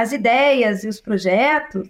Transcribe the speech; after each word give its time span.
as 0.00 0.12
ideias 0.12 0.82
e 0.82 0.88
os 0.88 0.98
projetos 0.98 1.86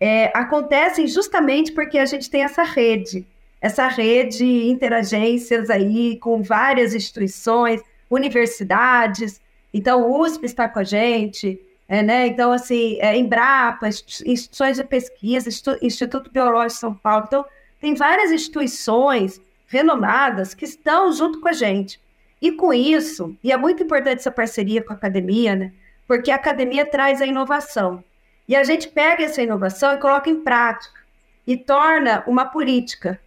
é, 0.00 0.36
acontecem 0.36 1.06
justamente 1.06 1.70
porque 1.70 1.96
a 1.96 2.04
gente 2.04 2.28
tem 2.28 2.42
essa 2.42 2.64
rede, 2.64 3.24
essa 3.60 3.86
rede 3.86 4.38
de 4.38 4.68
interagências 4.68 5.70
aí 5.70 6.18
com 6.18 6.42
várias 6.42 6.92
instituições, 6.92 7.80
universidades. 8.10 9.40
Então, 9.72 10.02
o 10.02 10.20
USP 10.20 10.44
está 10.44 10.68
com 10.68 10.80
a 10.80 10.84
gente, 10.84 11.60
é, 11.88 12.02
né? 12.02 12.26
Então, 12.26 12.50
assim, 12.50 12.98
é, 13.00 13.16
Embrapa, 13.16 13.88
instituições 13.88 14.76
de 14.76 14.82
pesquisa, 14.82 15.48
Instituto 15.80 16.32
Biológico 16.32 16.74
de 16.74 16.80
São 16.80 16.94
Paulo. 16.94 17.26
Então, 17.28 17.44
tem 17.80 17.94
várias 17.94 18.32
instituições 18.32 19.40
renomadas 19.68 20.52
que 20.52 20.64
estão 20.64 21.12
junto 21.12 21.40
com 21.40 21.48
a 21.48 21.52
gente. 21.52 22.00
E 22.42 22.50
com 22.52 22.72
isso, 22.72 23.36
e 23.42 23.52
é 23.52 23.56
muito 23.56 23.84
importante 23.84 24.18
essa 24.18 24.32
parceria 24.32 24.82
com 24.82 24.92
a 24.92 24.96
academia, 24.96 25.54
né? 25.54 25.72
Porque 26.06 26.30
a 26.30 26.36
academia 26.36 26.86
traz 26.86 27.20
a 27.20 27.26
inovação. 27.26 28.02
E 28.48 28.54
a 28.54 28.62
gente 28.62 28.88
pega 28.88 29.24
essa 29.24 29.42
inovação 29.42 29.92
e 29.92 29.98
coloca 29.98 30.30
em 30.30 30.40
prática 30.40 31.00
e 31.44 31.56
torna 31.56 32.22
uma 32.26 32.44
política. 32.44 33.18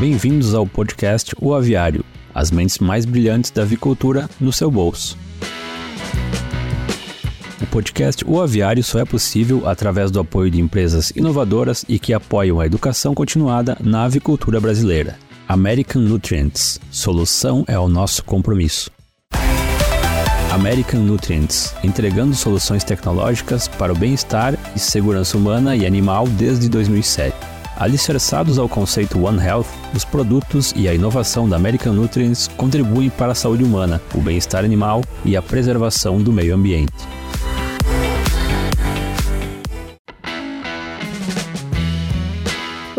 Bem-vindos 0.00 0.54
ao 0.54 0.66
podcast 0.66 1.34
O 1.40 1.54
Aviário, 1.54 2.02
as 2.34 2.50
mentes 2.50 2.78
mais 2.78 3.04
brilhantes 3.04 3.50
da 3.50 3.62
avicultura 3.62 4.28
no 4.40 4.52
seu 4.52 4.70
bolso. 4.70 5.18
O 7.62 7.66
podcast 7.66 8.24
O 8.26 8.40
Aviário 8.40 8.82
só 8.82 8.98
é 8.98 9.04
possível 9.04 9.68
através 9.68 10.10
do 10.10 10.18
apoio 10.18 10.50
de 10.50 10.60
empresas 10.60 11.10
inovadoras 11.10 11.84
e 11.88 11.98
que 11.98 12.14
apoiam 12.14 12.58
a 12.58 12.66
educação 12.66 13.14
continuada 13.14 13.76
na 13.80 14.04
avicultura 14.04 14.60
brasileira. 14.60 15.18
American 15.46 16.02
Nutrients. 16.02 16.80
Solução 16.90 17.64
é 17.68 17.78
o 17.78 17.86
nosso 17.86 18.24
compromisso. 18.24 18.90
American 20.54 21.00
Nutrients, 21.00 21.74
entregando 21.82 22.32
soluções 22.32 22.84
tecnológicas 22.84 23.66
para 23.66 23.92
o 23.92 23.96
bem-estar 23.96 24.56
e 24.76 24.78
segurança 24.78 25.36
humana 25.36 25.74
e 25.74 25.84
animal 25.84 26.28
desde 26.28 26.68
2007. 26.68 27.36
Alicerçados 27.76 28.56
ao 28.56 28.68
conceito 28.68 29.20
One 29.20 29.44
Health, 29.44 29.66
os 29.92 30.04
produtos 30.04 30.72
e 30.76 30.88
a 30.88 30.94
inovação 30.94 31.48
da 31.48 31.56
American 31.56 31.92
Nutrients 31.92 32.48
contribuem 32.56 33.10
para 33.10 33.32
a 33.32 33.34
saúde 33.34 33.64
humana, 33.64 34.00
o 34.14 34.20
bem-estar 34.20 34.64
animal 34.64 35.02
e 35.24 35.36
a 35.36 35.42
preservação 35.42 36.22
do 36.22 36.32
meio 36.32 36.54
ambiente. 36.54 36.92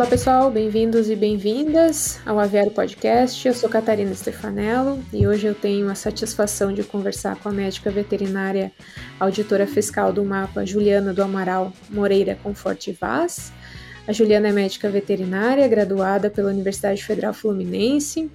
Olá 0.06 0.12
pessoal, 0.12 0.52
bem-vindos 0.52 1.10
e 1.10 1.16
bem-vindas 1.16 2.20
ao 2.28 2.40
Aviário 2.40 2.70
Podcast. 2.70 3.48
Eu 3.48 3.56
sou 3.56 3.68
Catarina 3.68 4.14
Stefanello 4.14 5.04
e 5.12 5.26
hoje 5.26 5.48
eu 5.48 5.56
tenho 5.56 5.90
a 5.90 5.96
satisfação 5.96 6.72
de 6.72 6.84
conversar 6.84 7.38
com 7.38 7.50
a 7.50 7.52
médica 7.52 7.90
veterinária, 7.90 8.72
auditora 9.20 9.66
fiscal 9.66 10.14
do 10.14 10.24
mapa, 10.24 10.64
Juliana 10.64 11.12
do 11.12 11.24
Amaral 11.24 11.74
Moreira 11.90 12.38
Conforte 12.44 12.92
Vaz. 12.92 13.52
A 14.08 14.14
Juliana 14.14 14.50
é 14.50 14.52
médica 14.52 14.92
veterinária, 14.92 15.68
graduada 15.68 16.30
pela 16.30 16.52
Universidade 16.52 17.04
Federal 17.04 17.34
Fluminense, 17.34 18.30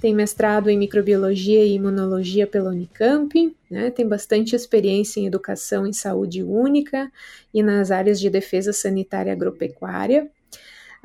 tem 0.00 0.12
mestrado 0.12 0.68
em 0.68 0.76
microbiologia 0.76 1.64
e 1.64 1.76
imunologia 1.76 2.44
pela 2.44 2.70
Unicamp, 2.70 3.56
né, 3.70 3.90
tem 3.90 4.06
bastante 4.06 4.56
experiência 4.56 5.20
em 5.20 5.26
educação 5.26 5.86
em 5.86 5.92
saúde 5.92 6.42
única 6.42 7.10
e 7.54 7.62
nas 7.62 7.92
áreas 7.92 8.18
de 8.18 8.28
defesa 8.28 8.72
sanitária 8.72 9.32
agropecuária. 9.32 10.28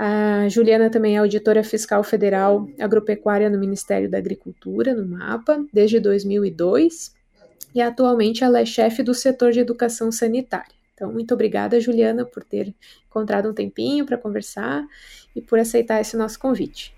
A 0.02 0.47
Juliana 0.47 0.89
também 0.89 1.17
é 1.17 1.19
auditora 1.19 1.61
fiscal 1.61 2.02
federal 2.05 2.66
agropecuária 2.80 3.50
no 3.50 3.59
Ministério 3.59 4.09
da 4.09 4.17
Agricultura, 4.17 4.94
no 4.94 5.05
MAPA, 5.05 5.66
desde 5.73 6.00
2002, 6.00 7.14
e 7.75 7.81
atualmente 7.81 8.42
ela 8.42 8.61
é 8.61 8.66
chefe 8.66 9.03
do 9.03 9.14
setor 9.14 9.52
de 9.52 9.59
educação 9.59 10.09
sanitária. 10.09 10.72
Então, 10.94 11.11
muito 11.11 11.33
obrigada, 11.33 11.81
Juliana, 11.81 12.23
por 12.23 12.45
ter 12.45 12.73
encontrado 13.09 13.50
um 13.50 13.53
tempinho 13.53 14.05
para 14.05 14.17
conversar 14.17 14.88
e 15.36 15.42
por 15.42 15.59
aceitar 15.59 16.00
esse 16.00 16.15
nosso 16.15 16.39
convite. 16.39 16.95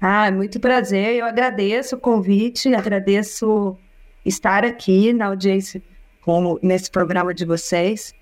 Ah, 0.00 0.26
é 0.26 0.32
muito 0.32 0.58
prazer. 0.58 1.14
Eu 1.14 1.26
agradeço 1.26 1.94
o 1.94 2.00
convite, 2.00 2.74
agradeço 2.74 3.78
estar 4.26 4.64
aqui 4.64 5.12
na 5.12 5.26
audiência 5.26 5.80
como 6.20 6.58
nesse 6.60 6.90
programa 6.90 7.32
de 7.32 7.44
vocês 7.44 8.12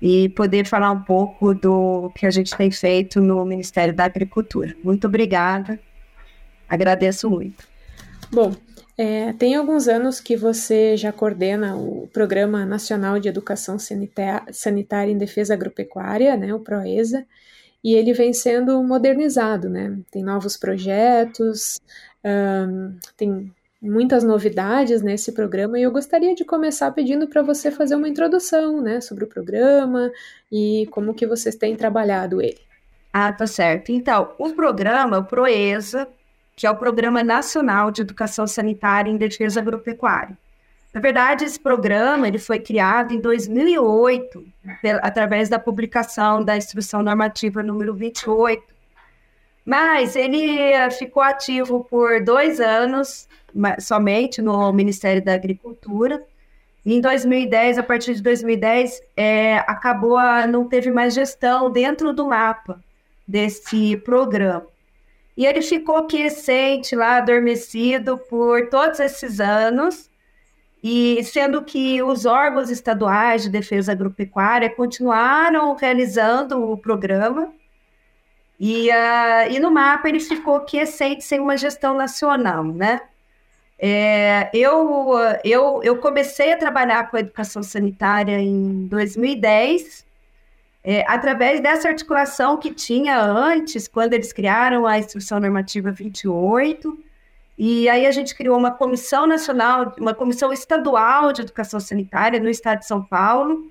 e 0.00 0.28
poder 0.30 0.64
falar 0.66 0.90
um 0.90 1.02
pouco 1.02 1.54
do 1.54 2.10
que 2.14 2.26
a 2.26 2.30
gente 2.30 2.56
tem 2.56 2.70
feito 2.70 3.20
no 3.20 3.44
Ministério 3.44 3.94
da 3.94 4.04
Agricultura. 4.04 4.74
Muito 4.82 5.06
obrigada, 5.06 5.78
agradeço 6.68 7.28
muito. 7.28 7.66
Bom, 8.30 8.54
é, 8.96 9.32
tem 9.32 9.54
alguns 9.54 9.88
anos 9.88 10.20
que 10.20 10.36
você 10.36 10.96
já 10.96 11.12
coordena 11.12 11.76
o 11.76 12.08
Programa 12.12 12.66
Nacional 12.66 13.18
de 13.18 13.28
Educação 13.28 13.78
Sanitária 13.78 15.12
em 15.12 15.18
Defesa 15.18 15.54
Agropecuária, 15.54 16.36
né, 16.36 16.52
o 16.52 16.60
PROESA, 16.60 17.24
e 17.82 17.94
ele 17.94 18.12
vem 18.12 18.32
sendo 18.32 18.82
modernizado, 18.82 19.68
né? 19.68 19.96
Tem 20.10 20.22
novos 20.22 20.56
projetos, 20.56 21.80
um, 22.24 22.98
tem 23.16 23.54
muitas 23.80 24.24
novidades 24.24 25.02
nesse 25.02 25.32
programa 25.32 25.78
e 25.78 25.82
eu 25.82 25.92
gostaria 25.92 26.34
de 26.34 26.44
começar 26.44 26.90
pedindo 26.90 27.28
para 27.28 27.42
você 27.42 27.70
fazer 27.70 27.94
uma 27.94 28.08
introdução, 28.08 28.80
né, 28.80 29.00
sobre 29.00 29.24
o 29.24 29.28
programa 29.28 30.10
e 30.50 30.86
como 30.90 31.14
que 31.14 31.26
vocês 31.26 31.54
têm 31.54 31.76
trabalhado 31.76 32.42
ele. 32.42 32.60
Ah, 33.12 33.32
tá 33.32 33.46
certo. 33.46 33.90
Então, 33.90 34.32
o 34.38 34.50
programa, 34.50 35.22
PROESA, 35.22 36.08
que 36.54 36.66
é 36.66 36.70
o 36.70 36.76
Programa 36.76 37.22
Nacional 37.22 37.90
de 37.90 38.02
Educação 38.02 38.46
Sanitária 38.46 39.10
em 39.10 39.16
Defesa 39.16 39.60
Agropecuária. 39.60 40.36
Na 40.92 41.00
verdade, 41.00 41.44
esse 41.44 41.60
programa 41.60 42.26
ele 42.26 42.38
foi 42.38 42.58
criado 42.58 43.12
em 43.12 43.20
2008, 43.20 44.44
através 45.00 45.48
da 45.48 45.58
publicação 45.58 46.42
da 46.42 46.56
Instrução 46.56 47.02
Normativa 47.02 47.62
número 47.62 47.94
28, 47.94 48.62
mas 49.64 50.16
ele 50.16 50.58
eh, 50.58 50.90
ficou 50.90 51.22
ativo 51.22 51.84
por 51.84 52.24
dois 52.24 52.58
anos 52.58 53.28
somente 53.80 54.40
no 54.42 54.72
Ministério 54.72 55.24
da 55.24 55.34
Agricultura. 55.34 56.22
E 56.84 56.94
em 56.94 57.00
2010, 57.00 57.78
a 57.78 57.82
partir 57.82 58.14
de 58.14 58.22
2010, 58.22 59.02
é, 59.16 59.58
acabou, 59.66 60.16
a, 60.16 60.46
não 60.46 60.68
teve 60.68 60.90
mais 60.90 61.14
gestão 61.14 61.70
dentro 61.70 62.12
do 62.12 62.26
mapa 62.26 62.82
desse 63.26 63.96
programa. 63.98 64.66
E 65.36 65.46
ele 65.46 65.62
ficou 65.62 66.06
quiescente 66.06 66.96
lá, 66.96 67.18
adormecido 67.18 68.18
por 68.18 68.68
todos 68.70 68.98
esses 68.98 69.38
anos, 69.38 70.10
e 70.82 71.22
sendo 71.24 71.62
que 71.62 72.02
os 72.02 72.24
órgãos 72.24 72.70
estaduais 72.70 73.42
de 73.42 73.50
defesa 73.50 73.92
agropecuária 73.92 74.70
continuaram 74.70 75.74
realizando 75.74 76.72
o 76.72 76.76
programa, 76.76 77.52
e, 78.58 78.88
uh, 78.90 79.52
e 79.52 79.60
no 79.60 79.70
mapa 79.70 80.08
ele 80.08 80.18
ficou 80.18 80.60
quiescente 80.60 81.22
sem 81.22 81.38
uma 81.38 81.56
gestão 81.56 81.94
nacional, 81.96 82.64
né? 82.64 83.00
É, 83.80 84.50
eu, 84.52 85.12
eu, 85.44 85.80
eu 85.84 85.98
comecei 85.98 86.52
a 86.52 86.56
trabalhar 86.56 87.08
com 87.10 87.16
a 87.16 87.20
educação 87.20 87.62
sanitária 87.62 88.38
em 88.38 88.86
2010, 88.88 90.04
é, 90.82 91.04
através 91.06 91.60
dessa 91.60 91.88
articulação 91.88 92.56
que 92.56 92.72
tinha 92.72 93.20
antes, 93.20 93.86
quando 93.86 94.14
eles 94.14 94.32
criaram 94.32 94.84
a 94.84 94.98
Instrução 94.98 95.38
Normativa 95.38 95.92
28, 95.92 96.98
e 97.56 97.88
aí 97.88 98.06
a 98.06 98.10
gente 98.10 98.34
criou 98.34 98.58
uma 98.58 98.72
comissão 98.72 99.26
nacional, 99.26 99.94
uma 99.98 100.14
comissão 100.14 100.52
estadual 100.52 101.32
de 101.32 101.42
educação 101.42 101.78
sanitária 101.78 102.40
no 102.40 102.48
estado 102.48 102.80
de 102.80 102.86
São 102.86 103.04
Paulo, 103.04 103.70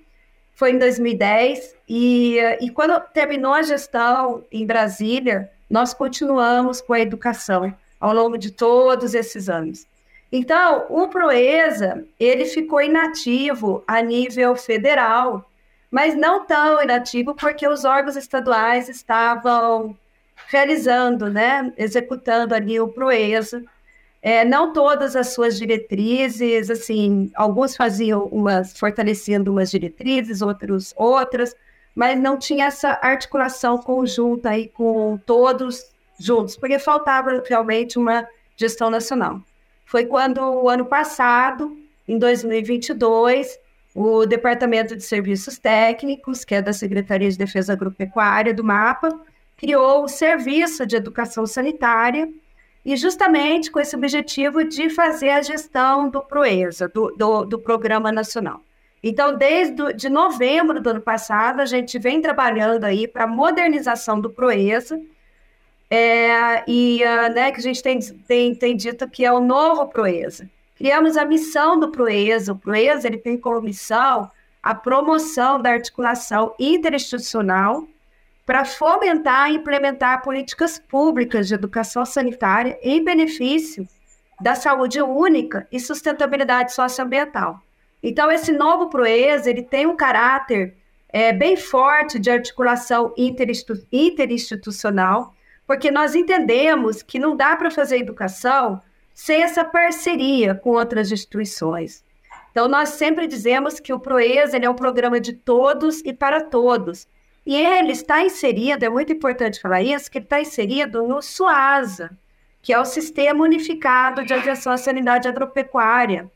foi 0.54 0.72
em 0.72 0.78
2010, 0.78 1.76
e, 1.88 2.38
e 2.62 2.70
quando 2.70 3.00
terminou 3.14 3.54
a 3.54 3.62
gestão 3.62 4.44
em 4.52 4.66
Brasília, 4.66 5.52
nós 5.70 5.94
continuamos 5.94 6.80
com 6.80 6.94
a 6.94 7.00
educação 7.00 7.74
ao 8.00 8.14
longo 8.14 8.38
de 8.38 8.52
todos 8.52 9.14
esses 9.14 9.50
anos. 9.50 9.86
Então, 10.32 10.86
o 10.90 11.08
Proesa, 11.08 12.06
ele 12.20 12.46
ficou 12.46 12.82
inativo 12.82 13.84
a 13.88 14.02
nível 14.02 14.56
federal, 14.56 15.50
mas 15.90 16.16
não 16.16 16.46
tão 16.46 16.84
inativo 16.84 17.34
porque 17.34 17.66
os 17.68 17.86
órgãos 17.86 18.18
estaduais 18.18 18.90
estavam 18.90 19.96
realizando, 20.48 21.30
né, 21.30 21.72
executando 21.78 22.54
ali 22.54 22.80
o 22.80 22.90
Proesa. 22.90 23.64
É, 24.22 24.44
não 24.44 24.74
todas 24.74 25.16
as 25.16 25.34
suas 25.34 25.58
diretrizes, 25.58 26.70
assim, 26.70 27.32
alguns 27.36 27.76
faziam 27.76 28.26
umas, 28.26 28.78
fortalecendo 28.78 29.52
umas 29.52 29.72
diretrizes, 29.72 30.42
outros 30.42 30.94
outras, 30.98 31.56
mas 31.96 32.20
não 32.20 32.38
tinha 32.38 32.66
essa 32.66 33.00
articulação 33.02 33.78
conjunta 33.78 34.50
aí 34.50 34.68
com 34.68 35.18
todos 35.26 35.86
juntos, 36.20 36.58
porque 36.58 36.80
faltava 36.80 37.42
realmente 37.48 37.98
uma 37.98 38.28
gestão 38.58 38.90
nacional 38.90 39.42
foi 39.88 40.06
quando, 40.06 40.42
o 40.42 40.70
ano 40.70 40.86
passado, 40.86 41.78
em 42.06 42.20
2022, 42.20 43.58
o 43.96 44.26
Departamento 44.26 44.98
de 44.98 45.04
Serviços 45.04 45.58
Técnicos, 45.58 46.44
que 46.44 46.56
é 46.56 46.62
da 46.62 46.74
Secretaria 46.74 47.30
de 47.30 47.38
Defesa 47.38 47.72
Agropecuária 47.72 48.54
do 48.54 48.66
MAPA, 48.66 49.18
criou 49.56 50.04
o 50.04 50.10
Serviço 50.10 50.86
de 50.86 50.98
Educação 50.98 51.48
Sanitária 51.48 52.30
e 52.84 52.98
justamente 52.98 53.72
com 53.72 53.80
esse 53.80 53.96
objetivo 53.96 54.66
de 54.66 54.90
fazer 54.90 55.30
a 55.30 55.42
gestão 55.42 56.10
do 56.10 56.22
PROESA, 56.22 56.90
do, 56.90 57.16
do, 57.16 57.46
do 57.46 57.58
Programa 57.58 58.12
Nacional. 58.12 58.62
Então, 59.02 59.38
desde 59.38 59.94
de 59.94 60.10
novembro 60.10 60.82
do 60.82 60.90
ano 60.90 61.02
passado, 61.02 61.62
a 61.62 61.66
gente 61.66 61.98
vem 61.98 62.22
trabalhando 62.22 62.84
aí 62.84 63.08
para 63.08 63.24
a 63.24 63.28
modernização 63.28 64.20
do 64.20 64.30
PROESA, 64.30 65.00
é, 65.90 66.64
e 66.68 67.02
uh, 67.04 67.34
né, 67.34 67.52
que 67.52 67.60
a 67.60 67.64
gente 67.64 67.82
tem, 67.82 68.00
tem, 68.00 68.56
tem 68.56 68.76
dito 68.76 69.10
que 69.10 69.26
é 69.26 69.32
o 69.32 69.40
novo 69.40 69.88
PROESA. 69.88 70.50
Criamos 70.76 71.18
a 71.18 71.26
missão 71.26 71.80
do 71.80 71.92
PROESA. 71.92 72.54
O 72.54 72.58
PROESA 72.58 73.08
ele 73.08 73.18
tem 73.18 73.38
como 73.38 73.62
missão 73.62 74.30
a 74.62 74.76
promoção 74.76 75.62
da 75.62 75.72
articulação 75.72 76.54
interinstitucional 76.60 77.88
para 78.46 78.66
fomentar 78.66 79.52
e 79.52 79.56
implementar 79.56 80.22
políticas 80.22 80.80
públicas 80.80 81.48
de 81.48 81.54
educação 81.54 82.06
sanitária 82.06 82.78
em 82.82 83.04
benefício 83.04 83.88
da 84.40 84.56
saúde 84.56 85.02
única 85.02 85.68
e 85.72 85.80
sustentabilidade 85.80 86.74
socioambiental. 86.74 87.62
Então, 88.02 88.32
esse 88.32 88.52
novo 88.52 88.90
PROESA 88.90 89.50
ele 89.50 89.64
tem 89.64 89.88
um 89.88 89.96
caráter 89.96 90.76
é, 91.10 91.34
bem 91.34 91.58
forte 91.58 92.20
de 92.20 92.30
articulação 92.30 93.14
interinstitucional, 93.18 95.34
porque 95.68 95.92
nós 95.92 96.16
entendemos 96.16 97.04
que 97.04 97.20
não 97.20 97.36
dá 97.36 97.56
para 97.58 97.70
fazer 97.70 98.00
educação 98.00 98.82
sem 99.14 99.44
essa 99.44 99.66
parceria 99.66 100.56
com 100.56 100.70
outras 100.70 101.12
instituições. 101.12 102.04
Então, 102.52 102.68
nós 102.68 102.90
sempre 102.90 103.28
dizemos 103.28 103.80
que 103.80 103.92
o 103.92 104.00
PROESA 104.00 104.58
é 104.58 104.70
um 104.70 104.74
programa 104.74 105.20
de 105.20 105.34
todos 105.34 106.02
e 106.06 106.14
para 106.14 106.42
todos. 106.42 107.08
E 107.46 107.56
ele 107.56 107.92
está 107.92 108.24
inserido, 108.24 108.84
é 108.84 108.90
muito 108.90 109.12
importante 109.12 109.62
falar 109.62 109.82
isso, 109.82 110.10
que 110.10 110.18
ele 110.18 110.26
está 110.26 110.42
inserido 110.42 111.06
no 111.08 111.22
SUASA, 111.22 112.18
que 112.62 112.74
é 112.74 112.80
o 112.80 112.86
Sistema 112.86 113.44
Unificado 113.44 114.26
de 114.26 114.34
Aviação 114.34 114.72
à 114.74 114.78
Sanidade 114.78 115.28
Agropecuária. 115.28 116.32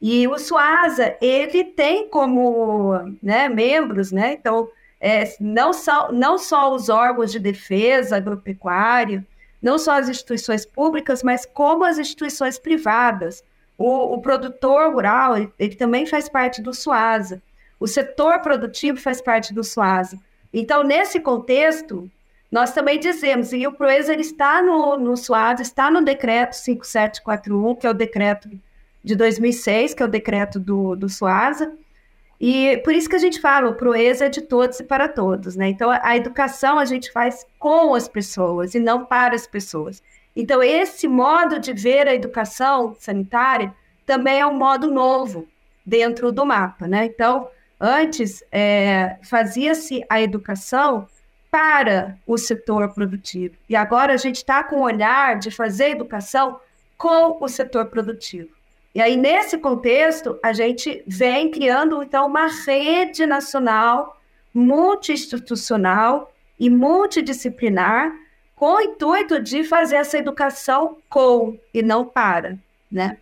E 0.00 0.26
o 0.26 0.38
SUASA, 0.38 1.16
ele 1.20 1.64
tem 1.64 2.08
como 2.08 2.94
né, 3.22 3.48
membros, 3.48 4.10
né, 4.10 4.32
então, 4.32 4.68
é, 5.00 5.34
não, 5.40 5.72
só, 5.72 6.12
não 6.12 6.36
só 6.36 6.74
os 6.74 6.88
órgãos 6.88 7.32
de 7.32 7.38
defesa 7.38 8.16
agropecuário, 8.16 9.24
não 9.62 9.78
só 9.78 9.98
as 9.98 10.08
instituições 10.08 10.66
públicas, 10.66 11.22
mas 11.22 11.46
como 11.46 11.84
as 11.84 11.98
instituições 11.98 12.58
privadas. 12.58 13.42
O, 13.78 14.14
o 14.14 14.20
produtor 14.20 14.92
rural, 14.92 15.36
ele, 15.36 15.52
ele, 15.58 15.74
também 15.74 16.04
faz 16.04 16.28
parte 16.28 16.60
do 16.60 16.74
SUASA. 16.74 17.42
O 17.78 17.86
setor 17.86 18.40
produtivo 18.40 19.00
faz 19.00 19.22
parte 19.22 19.54
do 19.54 19.64
SUASA. 19.64 20.18
Então, 20.52 20.82
nesse 20.82 21.18
contexto, 21.18 22.10
nós 22.50 22.72
também 22.72 22.98
dizemos, 22.98 23.52
e 23.54 23.66
o 23.66 23.72
PROESA 23.72 24.12
ele 24.12 24.22
está 24.22 24.60
no, 24.60 24.98
no 24.98 25.16
SUASA, 25.16 25.62
está 25.62 25.90
no 25.90 26.02
decreto 26.02 26.54
5741, 26.54 27.74
que 27.76 27.86
é 27.86 27.90
o 27.90 27.94
decreto 27.94 28.50
de 29.02 29.14
2006, 29.14 29.94
que 29.94 30.02
é 30.02 30.06
o 30.06 30.08
decreto 30.08 30.60
do, 30.60 30.94
do 30.94 31.08
SUASA, 31.08 31.72
e 32.40 32.78
por 32.78 32.94
isso 32.94 33.08
que 33.08 33.16
a 33.16 33.20
gente 33.20 33.38
fala, 33.38 33.68
o 33.68 33.74
Proeza 33.74 34.24
é 34.24 34.28
de 34.30 34.40
todos 34.40 34.80
e 34.80 34.84
para 34.84 35.06
todos, 35.06 35.56
né? 35.56 35.68
Então, 35.68 35.90
a, 35.90 36.16
educação 36.16 36.78
a 36.78 36.86
gente 36.86 37.12
faz 37.12 37.46
com 37.58 37.94
as 37.94 38.08
pessoas 38.08 38.74
e 38.74 38.80
não 38.80 39.04
para 39.04 39.34
as 39.34 39.46
pessoas. 39.46 40.02
Então, 40.34 40.62
esse 40.62 41.06
modo 41.06 41.58
de 41.58 41.74
ver 41.74 42.08
a 42.08 42.14
educação 42.14 42.96
sanitária 42.98 43.74
também 44.06 44.40
é 44.40 44.46
um 44.46 44.56
modo 44.56 44.90
novo 44.90 45.46
dentro 45.84 46.32
do 46.32 46.46
mapa, 46.46 46.88
né? 46.88 47.04
Então, 47.04 47.46
antes 47.78 48.42
é, 48.50 49.18
fazia-se 49.22 50.02
a 50.08 50.22
educação 50.22 51.06
para 51.50 52.16
o 52.26 52.38
setor 52.38 52.94
produtivo 52.94 53.56
e 53.68 53.76
agora 53.76 54.14
a 54.14 54.16
gente 54.16 54.36
está 54.36 54.62
com 54.64 54.76
o 54.76 54.84
olhar 54.84 55.38
de 55.38 55.50
fazer 55.50 55.90
educação 55.90 56.58
com 56.96 57.36
o 57.44 57.48
setor 57.48 57.86
produtivo. 57.86 58.59
E 58.94 59.00
aí, 59.00 59.16
nesse 59.16 59.56
contexto, 59.58 60.38
a 60.42 60.52
gente 60.52 61.02
vem 61.06 61.50
criando, 61.50 62.02
então, 62.02 62.26
uma 62.26 62.46
rede 62.46 63.24
nacional, 63.24 64.20
multi-institucional 64.52 66.32
e 66.58 66.68
multidisciplinar, 66.68 68.12
com 68.56 68.74
o 68.74 68.80
intuito 68.80 69.40
de 69.40 69.64
fazer 69.64 69.96
essa 69.96 70.18
educação 70.18 70.98
com 71.08 71.58
e 71.72 71.82
não 71.82 72.04
para, 72.04 72.58
né? 72.90 73.16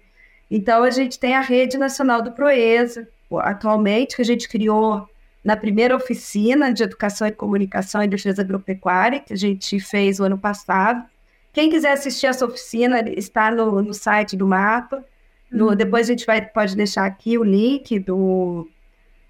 Então, 0.51 0.83
a 0.83 0.91
gente 0.91 1.19
tem 1.19 1.37
a 1.37 1.41
Rede 1.41 1.77
Nacional 1.77 2.23
do 2.23 2.33
Proeza, 2.33 3.07
atualmente, 3.31 4.17
que 4.17 4.23
a 4.23 4.25
gente 4.25 4.49
criou 4.49 5.07
na 5.45 5.57
primeira 5.57 5.95
oficina 5.95 6.73
de 6.73 6.83
Educação 6.83 7.29
e 7.29 7.33
Comunicação 7.33 8.03
em 8.03 8.09
Defesa 8.09 8.43
Agropecuária, 8.43 9.21
que 9.21 9.33
a 9.33 9.37
gente 9.37 9.79
fez 9.79 10.19
o 10.19 10.25
ano 10.25 10.39
passado. 10.39 11.05
Quem 11.53 11.71
quiser 11.71 11.93
assistir 11.93 12.27
essa 12.27 12.47
oficina, 12.47 13.01
está 13.11 13.51
no, 13.51 13.83
no 13.83 13.95
site 13.95 14.37
do 14.37 14.47
MAPA. 14.47 15.05
No, 15.51 15.69
uhum. 15.69 15.77
depois 15.77 16.09
a 16.09 16.13
gente 16.13 16.27
vai, 16.27 16.41
pode 16.41 16.77
deixar 16.77 17.07
aqui 17.07 17.39
o 17.39 17.45
link 17.45 17.99
do, 17.99 18.69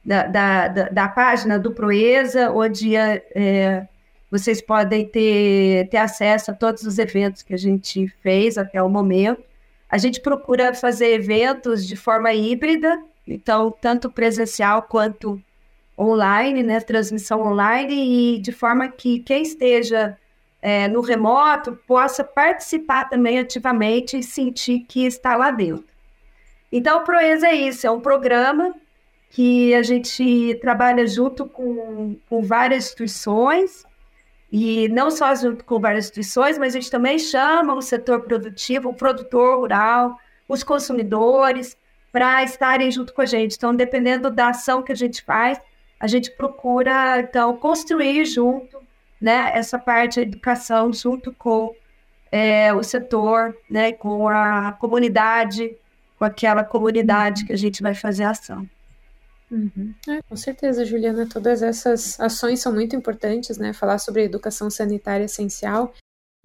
da, 0.04 0.26
da, 0.26 0.68
da, 0.68 0.88
da 0.88 1.08
página 1.08 1.58
do 1.58 1.72
Proeza, 1.72 2.50
onde 2.50 2.96
é, 2.96 3.24
é, 3.34 3.88
vocês 4.30 4.60
podem 4.60 5.06
ter, 5.06 5.88
ter 5.88 5.98
acesso 5.98 6.50
a 6.50 6.54
todos 6.54 6.82
os 6.82 6.98
eventos 6.98 7.42
que 7.42 7.54
a 7.54 7.58
gente 7.58 8.08
fez 8.22 8.58
até 8.58 8.82
o 8.82 8.88
momento. 8.88 9.42
A 9.88 9.96
gente 9.96 10.20
procura 10.20 10.74
fazer 10.74 11.14
eventos 11.14 11.86
de 11.86 11.96
forma 11.96 12.32
híbrida, 12.32 13.02
então, 13.26 13.70
tanto 13.70 14.10
presencial 14.10 14.82
quanto 14.82 15.40
online, 15.98 16.62
né, 16.62 16.80
transmissão 16.80 17.40
online, 17.40 18.36
e 18.36 18.38
de 18.38 18.52
forma 18.52 18.88
que 18.88 19.20
quem 19.20 19.42
esteja 19.42 20.16
é, 20.60 20.88
no 20.88 21.00
remoto 21.00 21.78
possa 21.86 22.22
participar 22.22 23.08
também 23.08 23.38
ativamente 23.38 24.18
e 24.18 24.22
sentir 24.22 24.80
que 24.80 25.04
está 25.06 25.36
lá 25.36 25.50
dentro. 25.50 25.87
Então, 26.70 26.98
o 27.00 27.04
Proeza 27.04 27.48
é 27.48 27.54
isso, 27.54 27.86
é 27.86 27.90
um 27.90 28.00
programa 28.00 28.74
que 29.30 29.74
a 29.74 29.82
gente 29.82 30.58
trabalha 30.60 31.06
junto 31.06 31.46
com, 31.46 32.16
com 32.28 32.42
várias 32.42 32.86
instituições, 32.86 33.84
e 34.50 34.88
não 34.88 35.10
só 35.10 35.34
junto 35.34 35.64
com 35.64 35.78
várias 35.78 36.06
instituições, 36.06 36.56
mas 36.58 36.74
a 36.74 36.80
gente 36.80 36.90
também 36.90 37.18
chama 37.18 37.74
o 37.74 37.82
setor 37.82 38.22
produtivo, 38.22 38.88
o 38.88 38.94
produtor 38.94 39.58
rural, 39.58 40.18
os 40.48 40.62
consumidores, 40.62 41.76
para 42.10 42.42
estarem 42.42 42.90
junto 42.90 43.12
com 43.12 43.20
a 43.20 43.26
gente. 43.26 43.56
Então, 43.56 43.74
dependendo 43.74 44.30
da 44.30 44.48
ação 44.48 44.82
que 44.82 44.92
a 44.92 44.96
gente 44.96 45.22
faz, 45.22 45.60
a 46.00 46.06
gente 46.06 46.30
procura, 46.30 47.20
então, 47.20 47.56
construir 47.56 48.24
junto 48.24 48.80
né, 49.20 49.50
essa 49.54 49.78
parte 49.78 50.16
da 50.16 50.22
educação, 50.22 50.92
junto 50.92 51.32
com 51.34 51.74
é, 52.32 52.72
o 52.72 52.82
setor, 52.82 53.54
né, 53.68 53.92
com 53.92 54.28
a 54.28 54.72
comunidade, 54.72 55.76
com 56.18 56.24
aquela 56.24 56.64
comunidade 56.64 57.44
que 57.44 57.52
a 57.52 57.56
gente 57.56 57.82
vai 57.82 57.94
fazer 57.94 58.24
a 58.24 58.30
ação. 58.30 58.68
Uhum. 59.50 59.94
É, 60.08 60.20
com 60.22 60.36
certeza, 60.36 60.84
Juliana, 60.84 61.26
todas 61.26 61.62
essas 61.62 62.20
ações 62.20 62.60
são 62.60 62.72
muito 62.72 62.94
importantes, 62.94 63.56
né? 63.56 63.72
Falar 63.72 63.98
sobre 63.98 64.24
educação 64.24 64.68
sanitária 64.68 65.24
essencial. 65.24 65.94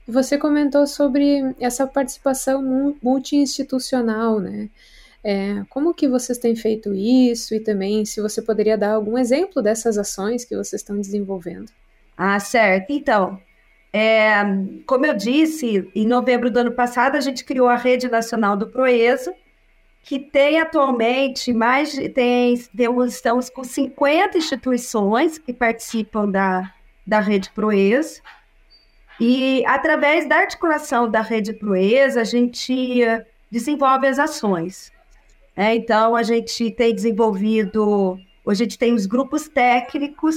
Você 0.08 0.38
comentou 0.38 0.86
sobre 0.88 1.56
essa 1.60 1.88
participação 1.88 2.62
multi-institucional, 3.02 4.40
né? 4.40 4.70
É, 5.24 5.64
como 5.70 5.94
que 5.94 6.08
vocês 6.08 6.38
têm 6.38 6.56
feito 6.56 6.94
isso 6.94 7.56
e 7.56 7.60
também 7.60 8.04
se 8.04 8.20
você 8.22 8.42
poderia 8.42 8.78
dar 8.78 8.94
algum 8.94 9.18
exemplo 9.18 9.62
dessas 9.62 9.98
ações 9.98 10.44
que 10.44 10.56
vocês 10.56 10.82
estão 10.82 11.00
desenvolvendo? 11.00 11.72
Ah, 12.18 12.40
certo. 12.40 12.92
Então, 12.92 13.40
é, 13.94 14.34
como 14.86 15.06
eu 15.06 15.16
disse, 15.16 15.90
em 15.96 16.06
novembro 16.06 16.52
do 16.52 16.60
ano 16.60 16.74
passado 16.74 17.16
a 17.16 17.22
gente 17.22 17.46
criou 17.46 17.70
a 17.70 17.78
Rede 17.78 18.10
Nacional 18.10 18.58
do 18.58 18.68
Proeza, 18.68 19.34
que 20.04 20.20
tem 20.20 20.60
atualmente 20.60 21.54
mais 21.54 21.94
tem, 22.14 22.58
temos, 22.76 23.16
estamos 23.16 23.50
com 23.50 23.64
50 23.64 24.38
instituições 24.38 25.38
que 25.38 25.54
participam 25.54 26.30
da, 26.30 26.72
da 27.08 27.22
Rede 27.22 27.50
Proeza. 27.52 28.22
E 29.20 29.64
através 29.66 30.28
da 30.28 30.38
articulação 30.38 31.10
da 31.10 31.22
Rede 31.22 31.54
Proeza, 31.54 32.22
a 32.22 32.24
gente 32.26 33.02
eh, 33.02 33.26
desenvolve 33.50 34.06
as 34.08 34.20
ações. 34.20 34.92
É, 35.56 35.74
então, 35.74 36.16
a 36.16 36.24
gente 36.24 36.70
tem 36.72 36.94
desenvolvido, 36.94 38.20
hoje 38.44 38.64
a 38.64 38.66
gente 38.66 38.78
tem 38.78 38.94
os 38.94 39.06
grupos 39.06 39.48
técnicos 39.48 40.36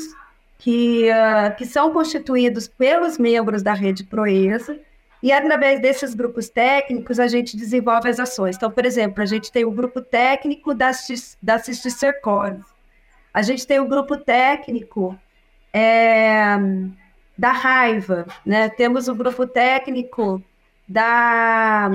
que, 0.58 1.08
uh, 1.10 1.56
que 1.56 1.64
são 1.64 1.90
constituídos 1.92 2.68
pelos 2.68 3.18
membros 3.18 3.62
da 3.62 3.72
Rede 3.72 4.04
Proeza, 4.04 4.78
e 5.26 5.32
através 5.32 5.80
desses 5.80 6.14
grupos 6.14 6.48
técnicos, 6.48 7.18
a 7.18 7.26
gente 7.26 7.56
desenvolve 7.56 8.08
as 8.08 8.20
ações. 8.20 8.54
Então, 8.54 8.70
por 8.70 8.86
exemplo, 8.86 9.20
a 9.20 9.26
gente 9.26 9.50
tem 9.50 9.64
o 9.64 9.72
grupo 9.72 10.00
técnico 10.00 10.72
da, 10.72 10.92
da 11.42 11.58
cisticercose. 11.58 12.62
A 13.34 13.42
gente 13.42 13.66
tem 13.66 13.80
o 13.80 13.88
grupo 13.88 14.16
técnico 14.16 15.18
é, 15.72 16.56
da 17.36 17.50
raiva, 17.50 18.24
né? 18.46 18.68
Temos 18.68 19.08
o 19.08 19.16
grupo 19.16 19.48
técnico 19.48 20.40
da... 20.86 21.90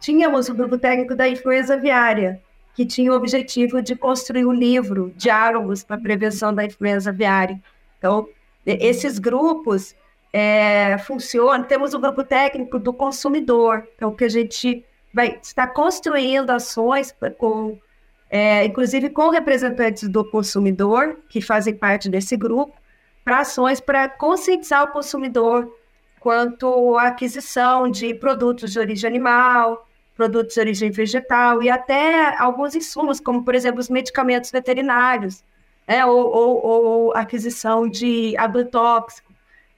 Tínhamos 0.00 0.48
o 0.48 0.54
grupo 0.54 0.78
técnico 0.78 1.14
da 1.14 1.28
influenza 1.28 1.74
aviária, 1.74 2.40
que 2.74 2.86
tinha 2.86 3.12
o 3.12 3.14
objetivo 3.14 3.82
de 3.82 3.94
construir 3.94 4.46
um 4.46 4.54
livro, 4.54 5.12
Diálogos 5.18 5.84
para 5.84 6.00
Prevenção 6.00 6.54
da 6.54 6.64
Influenza 6.64 7.10
Aviária. 7.10 7.60
Então, 7.98 8.26
esses 8.64 9.18
grupos 9.18 9.94
é, 10.32 10.96
funciona. 10.98 11.64
Temos 11.64 11.94
o 11.94 11.98
grupo 11.98 12.24
técnico 12.24 12.78
do 12.78 12.92
consumidor, 12.92 13.86
então 13.96 14.14
que 14.14 14.24
a 14.24 14.28
gente 14.28 14.84
vai 15.12 15.38
estar 15.42 15.68
construindo 15.68 16.50
ações 16.50 17.14
com, 17.38 17.78
é, 18.30 18.64
inclusive 18.64 19.10
com 19.10 19.30
representantes 19.30 20.08
do 20.08 20.24
consumidor 20.30 21.18
que 21.28 21.40
fazem 21.40 21.74
parte 21.74 22.08
desse 22.08 22.36
grupo, 22.36 22.74
para 23.24 23.40
ações 23.40 23.80
para 23.80 24.08
conscientizar 24.08 24.84
o 24.84 24.88
consumidor 24.88 25.70
quanto 26.20 26.96
à 26.96 27.08
aquisição 27.08 27.90
de 27.90 28.14
produtos 28.14 28.72
de 28.72 28.78
origem 28.78 29.08
animal, 29.08 29.86
produtos 30.14 30.54
de 30.54 30.60
origem 30.60 30.90
vegetal 30.90 31.62
e 31.62 31.70
até 31.70 32.36
alguns 32.38 32.74
insumos, 32.74 33.20
como 33.20 33.42
por 33.42 33.54
exemplo 33.54 33.80
os 33.80 33.88
medicamentos 33.88 34.50
veterinários, 34.50 35.42
né, 35.88 36.04
ou, 36.04 36.26
ou, 36.30 36.64
ou 36.64 37.16
aquisição 37.16 37.88
de 37.88 38.36
agrotóxico. 38.36 39.29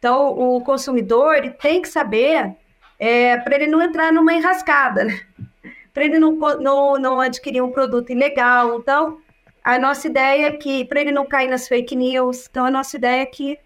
Então, 0.02 0.36
o 0.36 0.60
consumidor 0.60 1.40
tem 1.60 1.80
que 1.80 1.86
saber 1.86 2.56
é, 2.98 3.36
para 3.36 3.54
ele 3.54 3.68
não 3.68 3.80
entrar 3.80 4.12
numa 4.12 4.34
enrascada, 4.34 5.04
né? 5.04 5.20
para 5.94 6.04
ele 6.04 6.18
não, 6.18 6.32
não, 6.58 6.98
não 6.98 7.20
adquirir 7.20 7.62
um 7.62 7.70
produto 7.70 8.10
ilegal. 8.10 8.80
Então, 8.80 9.18
a 9.62 9.78
nossa 9.78 10.08
ideia 10.08 10.48
é 10.48 10.52
que, 10.56 10.84
para 10.86 11.00
ele 11.00 11.12
não 11.12 11.24
cair 11.24 11.48
nas 11.48 11.68
fake 11.68 11.94
news, 11.94 12.48
então 12.50 12.64
a 12.64 12.70
nossa 12.70 12.96
ideia 12.96 13.22
é 13.22 13.26
que 13.26 13.56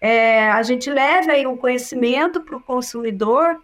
é, 0.00 0.50
a 0.50 0.60
gente 0.64 0.90
leve 0.90 1.30
aí 1.30 1.46
um 1.46 1.56
conhecimento 1.56 2.40
para 2.40 2.56
o 2.56 2.60
consumidor 2.60 3.62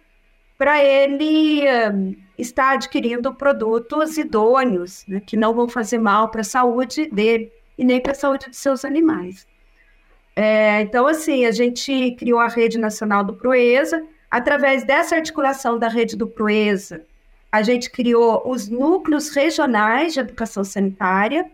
para 0.57 0.81
ele 0.81 1.61
um, 1.91 2.15
estar 2.37 2.75
adquirindo 2.75 3.33
produtos 3.33 4.17
idôneos, 4.17 5.03
né, 5.09 5.19
que 5.19 5.35
não 5.35 5.53
vão 5.53 5.67
fazer 5.67 5.99
mal 5.99 6.29
para 6.29 6.39
a 6.39 6.45
saúde 6.45 7.09
dele 7.09 7.51
e 7.77 7.83
nem 7.83 7.99
para 7.99 8.13
a 8.13 8.15
saúde 8.15 8.49
de 8.49 8.55
seus 8.55 8.85
animais. 8.85 9.45
É, 10.39 10.81
então, 10.81 11.07
assim, 11.07 11.47
a 11.47 11.51
gente 11.51 12.11
criou 12.11 12.39
a 12.39 12.47
Rede 12.47 12.77
Nacional 12.77 13.23
do 13.23 13.33
Proeza. 13.33 14.05
Através 14.29 14.83
dessa 14.83 15.15
articulação 15.15 15.79
da 15.79 15.87
rede 15.87 16.15
do 16.15 16.27
Proeza, 16.27 17.03
a 17.51 17.63
gente 17.63 17.89
criou 17.89 18.43
os 18.45 18.69
núcleos 18.69 19.29
regionais 19.29 20.13
de 20.13 20.19
educação 20.19 20.63
sanitária, 20.63 21.49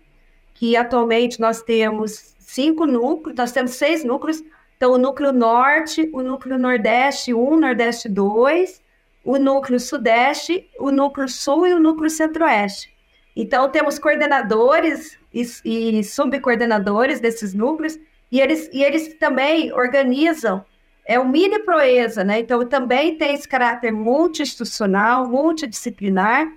que 0.53 0.75
atualmente 0.75 1.39
nós 1.39 1.61
temos 1.61 2.35
cinco 2.39 2.85
núcleos, 2.85 3.37
nós 3.37 3.53
temos 3.53 3.71
seis 3.71 4.03
núcleos. 4.03 4.43
Então, 4.75 4.91
o 4.91 4.97
núcleo 4.97 5.31
norte, 5.31 6.09
o 6.11 6.21
núcleo 6.21 6.59
nordeste 6.59 7.33
1, 7.33 7.57
nordeste 7.57 8.09
2, 8.09 8.81
o 9.23 9.37
núcleo 9.37 9.79
sudeste, 9.79 10.69
o 10.77 10.91
núcleo 10.91 11.29
sul 11.29 11.65
e 11.67 11.73
o 11.73 11.79
núcleo 11.79 12.09
centro-oeste. 12.09 12.93
Então, 13.33 13.69
temos 13.69 13.97
coordenadores 13.97 15.17
e, 15.33 15.47
e 15.63 16.03
subcoordenadores 16.03 17.21
desses 17.21 17.53
núcleos, 17.53 17.97
e 18.33 18.41
eles, 18.41 18.67
e 18.73 18.83
eles 18.83 19.13
também 19.19 19.71
organizam 19.71 20.65
é 21.05 21.19
o 21.19 21.27
mini 21.27 21.59
proeza, 21.59 22.23
né? 22.23 22.39
Então 22.39 22.65
também 22.65 23.15
tem 23.15 23.35
esse 23.35 23.47
caráter 23.47 23.91
multi-institucional, 23.91 25.27
multidisciplinar, 25.27 26.51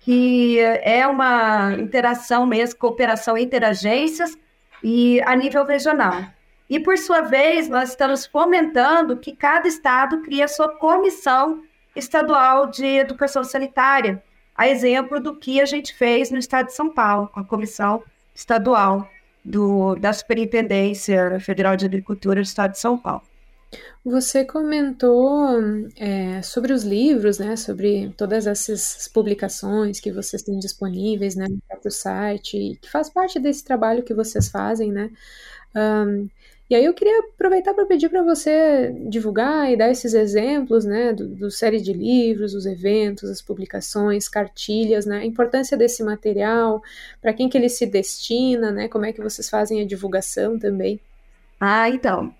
que 0.00 0.58
é 0.58 1.06
uma 1.06 1.72
interação 1.74 2.44
mesmo, 2.46 2.80
cooperação 2.80 3.38
interagências 3.38 4.36
e 4.82 5.20
a 5.20 5.36
nível 5.36 5.64
regional. 5.64 6.20
E 6.68 6.80
por 6.80 6.98
sua 6.98 7.20
vez, 7.20 7.68
nós 7.68 7.90
estamos 7.90 8.26
fomentando 8.26 9.16
que 9.16 9.36
cada 9.36 9.68
estado 9.68 10.22
crie 10.22 10.42
a 10.42 10.48
sua 10.48 10.76
comissão 10.78 11.62
estadual 11.94 12.66
de 12.66 12.86
educação 12.86 13.44
sanitária, 13.44 14.20
a 14.52 14.68
exemplo 14.68 15.20
do 15.20 15.36
que 15.36 15.60
a 15.60 15.64
gente 15.64 15.94
fez 15.94 16.28
no 16.28 16.38
estado 16.38 16.66
de 16.66 16.74
São 16.74 16.90
Paulo, 16.90 17.28
com 17.28 17.38
a 17.38 17.44
comissão 17.44 18.02
estadual 18.34 19.08
do, 19.44 19.94
da 19.96 20.12
Superintendência 20.12 21.38
Federal 21.40 21.76
de 21.76 21.86
Agricultura 21.86 22.40
do 22.40 22.44
Estado 22.44 22.72
de 22.72 22.78
São 22.78 22.98
Paulo. 22.98 23.22
Você 24.04 24.44
comentou 24.44 25.48
é, 25.96 26.42
sobre 26.42 26.72
os 26.72 26.82
livros, 26.82 27.38
né, 27.38 27.54
sobre 27.54 28.12
todas 28.16 28.46
essas 28.46 29.08
publicações 29.12 30.00
que 30.00 30.10
vocês 30.10 30.42
têm 30.42 30.58
disponíveis 30.58 31.36
né, 31.36 31.46
no 31.48 31.60
próprio 31.68 31.90
site, 31.90 32.78
que 32.80 32.90
faz 32.90 33.10
parte 33.10 33.38
desse 33.38 33.62
trabalho 33.62 34.02
que 34.02 34.14
vocês 34.14 34.48
fazem, 34.48 34.90
né? 34.90 35.10
Um, 35.76 36.28
e 36.70 36.74
aí 36.76 36.84
eu 36.84 36.94
queria 36.94 37.18
aproveitar 37.18 37.74
para 37.74 37.84
pedir 37.84 38.08
para 38.08 38.22
você 38.22 38.94
divulgar 39.08 39.72
e 39.72 39.76
dar 39.76 39.90
esses 39.90 40.14
exemplos, 40.14 40.84
né, 40.84 41.12
do, 41.12 41.26
do, 41.26 41.50
série 41.50 41.80
de 41.80 41.92
livros, 41.92 42.54
os 42.54 42.64
eventos, 42.64 43.28
as 43.28 43.42
publicações, 43.42 44.28
cartilhas, 44.28 45.04
né, 45.04 45.18
a 45.18 45.24
importância 45.24 45.76
desse 45.76 46.04
material, 46.04 46.80
para 47.20 47.32
quem 47.32 47.48
que 47.48 47.58
ele 47.58 47.68
se 47.68 47.84
destina, 47.86 48.70
né, 48.70 48.86
como 48.86 49.04
é 49.04 49.12
que 49.12 49.20
vocês 49.20 49.50
fazem 49.50 49.80
a 49.80 49.84
divulgação 49.84 50.60
também. 50.60 51.00
Ah, 51.58 51.90
então, 51.90 52.32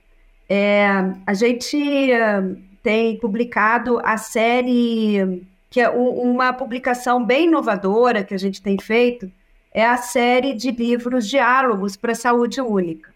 é, 0.49 0.87
a 1.27 1.35
gente 1.35 1.77
uh, 1.77 2.57
tem 2.85 3.19
publicado 3.19 3.99
a 4.05 4.17
série, 4.17 5.45
que 5.69 5.81
é 5.81 5.91
uma 5.91 6.53
publicação 6.53 7.25
bem 7.27 7.49
inovadora 7.49 8.23
que 8.23 8.35
a 8.35 8.39
gente 8.39 8.63
tem 8.63 8.79
feito, 8.79 9.29
é 9.75 9.85
a 9.85 9.97
série 9.97 10.55
de 10.55 10.71
livros 10.71 11.29
Diálogos 11.29 11.97
para 11.97 12.13
a 12.13 12.15
Saúde 12.15 12.61
Única. 12.61 13.11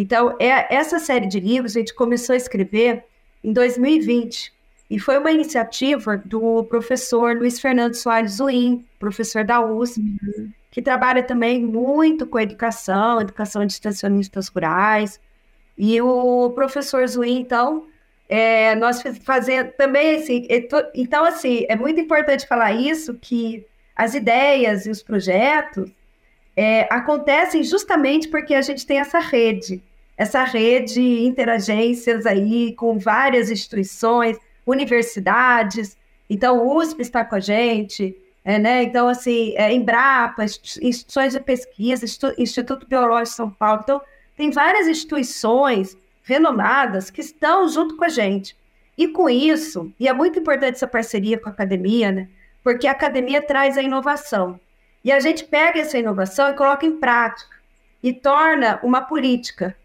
Então, 0.00 0.36
é, 0.38 0.72
essa 0.72 1.00
série 1.00 1.26
de 1.26 1.40
livros 1.40 1.74
a 1.74 1.80
gente 1.80 1.92
começou 1.92 2.32
a 2.32 2.36
escrever 2.36 3.02
em 3.42 3.52
2020 3.52 4.52
e 4.88 4.96
foi 4.96 5.18
uma 5.18 5.32
iniciativa 5.32 6.16
do 6.16 6.62
professor 6.66 7.36
Luiz 7.36 7.58
Fernando 7.58 7.94
Soares 7.94 8.34
Zuim, 8.34 8.86
professor 9.00 9.42
da 9.42 9.60
USP, 9.60 9.98
uhum. 9.98 10.52
que 10.70 10.80
trabalha 10.80 11.24
também 11.24 11.60
muito 11.60 12.28
com 12.28 12.38
educação, 12.38 13.20
educação 13.20 13.66
de 13.66 13.72
extensionistas 13.72 14.46
rurais. 14.46 15.20
E 15.76 16.00
o 16.00 16.50
professor 16.50 17.04
Zuim, 17.08 17.40
então, 17.40 17.88
é, 18.28 18.76
nós 18.76 19.02
fazemos 19.24 19.72
também 19.76 20.14
assim, 20.14 20.46
então 20.94 21.24
assim, 21.24 21.66
é 21.68 21.74
muito 21.74 21.98
importante 21.98 22.46
falar 22.46 22.70
isso, 22.70 23.14
que 23.14 23.66
as 23.96 24.14
ideias 24.14 24.86
e 24.86 24.90
os 24.90 25.02
projetos 25.02 25.90
é, 26.56 26.86
acontecem 26.88 27.64
justamente 27.64 28.28
porque 28.28 28.54
a 28.54 28.62
gente 28.62 28.86
tem 28.86 29.00
essa 29.00 29.18
rede 29.18 29.82
essa 30.18 30.42
rede 30.42 30.94
de 30.94 31.24
interagências 31.24 32.26
aí 32.26 32.74
com 32.74 32.98
várias 32.98 33.52
instituições, 33.52 34.36
universidades. 34.66 35.96
Então, 36.28 36.58
o 36.58 36.76
USP 36.76 37.02
está 37.02 37.24
com 37.24 37.36
a 37.36 37.40
gente, 37.40 38.16
é, 38.44 38.58
né? 38.58 38.82
Então, 38.82 39.08
assim, 39.08 39.54
é, 39.56 39.72
Embrapa, 39.72 40.44
instituições 40.44 41.34
de 41.34 41.40
pesquisa, 41.40 42.04
Instituto 42.36 42.86
Biológico 42.86 43.30
de 43.30 43.36
São 43.36 43.50
Paulo. 43.50 43.80
Então, 43.84 44.02
tem 44.36 44.50
várias 44.50 44.88
instituições 44.88 45.96
renomadas 46.24 47.10
que 47.10 47.20
estão 47.20 47.68
junto 47.68 47.96
com 47.96 48.04
a 48.04 48.08
gente. 48.08 48.56
E 48.96 49.06
com 49.06 49.30
isso, 49.30 49.92
e 50.00 50.08
é 50.08 50.12
muito 50.12 50.40
importante 50.40 50.74
essa 50.74 50.88
parceria 50.88 51.38
com 51.38 51.48
a 51.48 51.52
academia, 51.52 52.10
né? 52.10 52.28
Porque 52.64 52.88
a 52.88 52.92
academia 52.92 53.40
traz 53.40 53.78
a 53.78 53.82
inovação. 53.82 54.58
E 55.04 55.12
a 55.12 55.20
gente 55.20 55.44
pega 55.44 55.78
essa 55.78 55.96
inovação 55.96 56.50
e 56.50 56.54
coloca 56.54 56.84
em 56.84 56.98
prática 56.98 57.56
e 58.02 58.12
torna 58.12 58.80
uma 58.82 59.00
política 59.00 59.76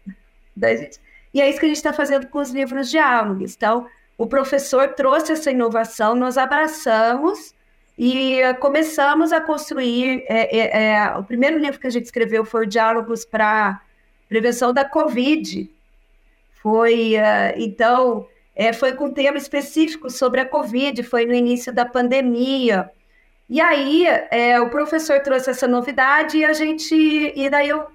E 1.32 1.40
é 1.40 1.48
isso 1.48 1.58
que 1.58 1.66
a 1.66 1.68
gente 1.68 1.76
está 1.76 1.92
fazendo 1.92 2.28
com 2.28 2.38
os 2.38 2.50
livros 2.50 2.90
diálogos. 2.90 3.54
Então, 3.56 3.86
o 4.16 4.26
professor 4.26 4.88
trouxe 4.94 5.32
essa 5.32 5.50
inovação, 5.50 6.14
nós 6.14 6.38
abraçamos 6.38 7.54
e 7.98 8.40
uh, 8.42 8.56
começamos 8.58 9.32
a 9.32 9.40
construir. 9.40 10.24
É, 10.28 10.94
é, 10.94 11.16
o 11.16 11.24
primeiro 11.24 11.58
livro 11.58 11.80
que 11.80 11.86
a 11.86 11.90
gente 11.90 12.04
escreveu 12.04 12.44
foi 12.44 12.66
Diálogos 12.66 13.24
para 13.24 13.80
Prevenção 14.28 14.72
da 14.72 14.84
Covid. 14.84 15.70
Foi, 16.62 17.14
então, 17.56 18.26
é, 18.56 18.72
foi 18.72 18.92
com 18.94 19.06
um 19.06 19.12
tema 19.12 19.36
específico 19.36 20.08
sobre 20.08 20.40
a 20.40 20.46
Covid, 20.46 21.02
foi 21.02 21.26
no 21.26 21.34
início 21.34 21.72
da 21.72 21.84
pandemia. 21.84 22.90
E 23.50 23.60
aí, 23.60 24.06
é, 24.30 24.58
o 24.60 24.70
professor 24.70 25.20
trouxe 25.20 25.50
essa 25.50 25.68
novidade 25.68 26.38
e 26.38 26.44
a 26.44 26.52
gente. 26.52 26.94
E 27.36 27.50
daí 27.50 27.68
eu 27.68 27.86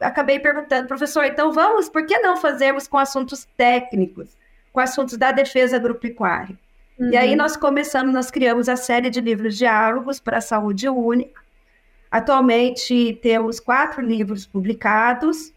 acabei 0.00 0.38
perguntando, 0.38 0.88
professor, 0.88 1.24
então 1.24 1.52
vamos, 1.52 1.88
por 1.88 2.06
que 2.06 2.18
não 2.18 2.36
fazermos 2.36 2.86
com 2.86 2.98
assuntos 2.98 3.46
técnicos, 3.56 4.28
com 4.72 4.80
assuntos 4.80 5.16
da 5.16 5.32
defesa 5.32 5.76
agropecuária? 5.76 6.58
Uhum. 6.98 7.10
E 7.10 7.16
aí 7.16 7.30
uhum. 7.30 7.36
nós 7.36 7.56
começamos, 7.56 8.12
nós 8.12 8.30
criamos 8.30 8.68
a 8.68 8.76
série 8.76 9.10
de 9.10 9.20
livros 9.20 9.56
diálogos 9.56 10.20
para 10.20 10.38
a 10.38 10.40
saúde 10.40 10.88
única. 10.88 11.42
Atualmente 12.10 13.18
temos 13.22 13.58
quatro 13.58 14.00
livros 14.00 14.46
publicados, 14.46 15.52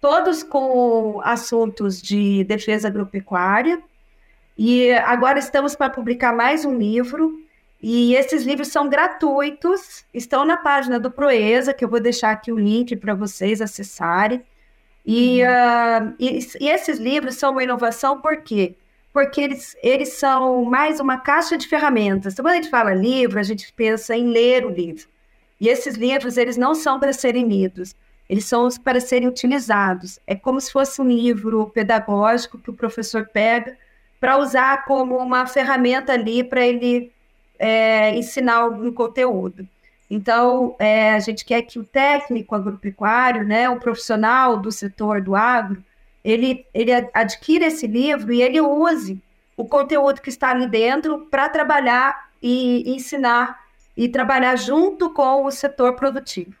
todos 0.00 0.42
com 0.42 1.20
assuntos 1.22 2.02
de 2.02 2.42
defesa 2.44 2.88
agropecuária. 2.88 3.80
E 4.58 4.92
agora 4.92 5.38
estamos 5.38 5.76
para 5.76 5.90
publicar 5.90 6.32
mais 6.32 6.64
um 6.64 6.76
livro 6.76 7.40
e 7.82 8.14
esses 8.14 8.44
livros 8.44 8.68
são 8.68 8.88
gratuitos, 8.88 10.04
estão 10.14 10.44
na 10.44 10.56
página 10.56 11.00
do 11.00 11.10
Proeza, 11.10 11.74
que 11.74 11.84
eu 11.84 11.88
vou 11.88 11.98
deixar 11.98 12.30
aqui 12.30 12.52
o 12.52 12.58
link 12.58 12.94
para 12.94 13.12
vocês 13.12 13.60
acessarem. 13.60 14.40
E, 15.04 15.42
uhum. 15.42 16.08
uh, 16.08 16.14
e, 16.16 16.38
e, 16.60 16.68
esses 16.68 16.98
livros 17.00 17.34
são 17.34 17.50
uma 17.50 17.64
inovação 17.64 18.20
por 18.20 18.36
quê? 18.42 18.76
Porque 19.12 19.40
eles, 19.40 19.76
eles 19.82 20.10
são 20.10 20.64
mais 20.64 21.00
uma 21.00 21.18
caixa 21.18 21.58
de 21.58 21.66
ferramentas. 21.66 22.32
Então, 22.32 22.44
quando 22.44 22.52
a 22.52 22.56
gente 22.56 22.70
fala 22.70 22.94
livro, 22.94 23.40
a 23.40 23.42
gente 23.42 23.72
pensa 23.72 24.14
em 24.16 24.28
ler 24.28 24.64
o 24.64 24.70
livro. 24.70 25.08
E 25.60 25.68
esses 25.68 25.96
livros, 25.96 26.36
eles 26.36 26.56
não 26.56 26.76
são 26.76 27.00
para 27.00 27.12
serem 27.12 27.48
lidos. 27.48 27.96
eles 28.28 28.44
são 28.44 28.68
para 28.82 29.00
serem 29.00 29.28
utilizados. 29.28 30.20
É 30.24 30.36
como 30.36 30.60
se 30.60 30.72
fosse 30.72 31.02
um 31.02 31.08
livro 31.08 31.66
pedagógico 31.70 32.58
que 32.58 32.70
o 32.70 32.74
professor 32.74 33.26
pega 33.26 33.76
para 34.20 34.38
usar 34.38 34.84
como 34.84 35.16
uma 35.18 35.46
ferramenta 35.46 36.12
ali 36.12 36.44
para 36.44 36.64
ele 36.64 37.12
é, 37.62 38.12
ensinar 38.16 38.66
um 38.66 38.92
conteúdo. 38.92 39.66
Então, 40.10 40.74
é, 40.80 41.12
a 41.12 41.20
gente 41.20 41.44
quer 41.44 41.62
que 41.62 41.78
o 41.78 41.84
técnico 41.84 42.56
agropecuário, 42.56 43.44
né, 43.44 43.70
o 43.70 43.78
profissional 43.78 44.56
do 44.56 44.72
setor 44.72 45.22
do 45.22 45.36
agro, 45.36 45.82
ele, 46.24 46.66
ele 46.74 46.92
adquira 47.14 47.66
esse 47.66 47.86
livro 47.86 48.32
e 48.32 48.42
ele 48.42 48.60
use 48.60 49.22
o 49.56 49.64
conteúdo 49.64 50.20
que 50.20 50.28
está 50.28 50.50
ali 50.50 50.66
dentro 50.66 51.26
para 51.30 51.48
trabalhar 51.48 52.30
e 52.42 52.92
ensinar 52.94 53.60
e 53.96 54.08
trabalhar 54.08 54.56
junto 54.56 55.10
com 55.10 55.44
o 55.44 55.50
setor 55.52 55.94
produtivo. 55.94 56.54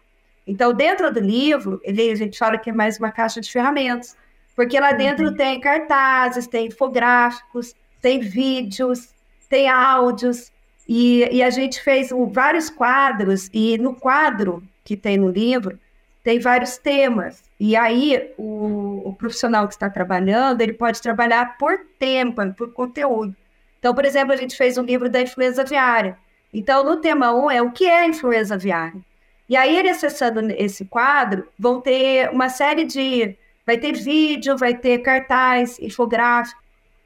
Então, 0.46 0.72
dentro 0.72 1.12
do 1.12 1.20
livro, 1.20 1.80
ele, 1.82 2.10
a 2.10 2.14
gente 2.14 2.38
fala 2.38 2.58
que 2.58 2.70
é 2.70 2.72
mais 2.72 2.98
uma 2.98 3.10
caixa 3.10 3.40
de 3.40 3.50
ferramentas, 3.50 4.16
porque 4.54 4.78
lá 4.78 4.92
dentro 4.92 5.26
uhum. 5.26 5.34
tem 5.34 5.60
cartazes, 5.60 6.46
tem 6.46 6.66
infográficos, 6.66 7.74
tem 8.00 8.20
vídeos, 8.20 9.08
tem 9.48 9.68
áudios, 9.68 10.51
e, 10.88 11.28
e 11.30 11.42
a 11.42 11.50
gente 11.50 11.80
fez 11.82 12.10
um, 12.12 12.26
vários 12.26 12.68
quadros, 12.68 13.48
e 13.52 13.78
no 13.78 13.94
quadro 13.94 14.62
que 14.84 14.96
tem 14.96 15.16
no 15.16 15.28
livro, 15.28 15.78
tem 16.22 16.38
vários 16.38 16.76
temas. 16.76 17.42
E 17.58 17.76
aí, 17.76 18.32
o, 18.36 19.02
o, 19.04 19.14
profissional 19.14 19.66
que 19.66 19.74
está 19.74 19.88
trabalhando, 19.90 20.60
ele 20.60 20.72
pode 20.72 21.00
trabalhar 21.00 21.56
por 21.58 21.78
tema, 21.98 22.54
por 22.56 22.72
conteúdo. 22.72 23.34
Então, 23.78 23.94
por 23.94 24.04
exemplo, 24.04 24.32
a 24.32 24.36
gente 24.36 24.56
fez 24.56 24.78
um 24.78 24.82
livro 24.82 25.08
da 25.08 25.20
influenza 25.20 25.62
aviária. 25.62 26.16
Então, 26.52 26.84
no 26.84 26.96
tema 26.96 27.34
1 27.34 27.50
é 27.50 27.62
o 27.62 27.72
que 27.72 27.86
é 27.86 28.06
influenza 28.06 28.54
aviária. 28.54 29.00
E 29.48 29.56
aí, 29.56 29.76
ele 29.76 29.88
acessando 29.88 30.40
esse 30.52 30.84
quadro, 30.84 31.48
vão 31.58 31.80
ter 31.80 32.30
uma 32.30 32.48
série 32.48 32.84
de. 32.84 33.36
Vai 33.64 33.78
ter 33.78 33.92
vídeo, 33.92 34.56
vai 34.56 34.74
ter 34.74 34.98
cartaz, 34.98 35.78
infográfico, 35.78 36.60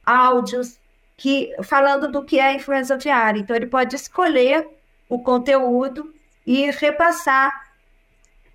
áudios, 0.04 0.78
que 1.16 1.54
falando 1.62 2.11
do 2.11 2.25
que 2.25 2.38
é 2.38 2.54
influenza 2.54 2.94
aviária. 2.94 3.40
Então, 3.40 3.56
ele 3.56 3.66
pode 3.66 3.96
escolher 3.96 4.68
o 5.08 5.18
conteúdo 5.18 6.12
e 6.46 6.70
repassar 6.70 7.52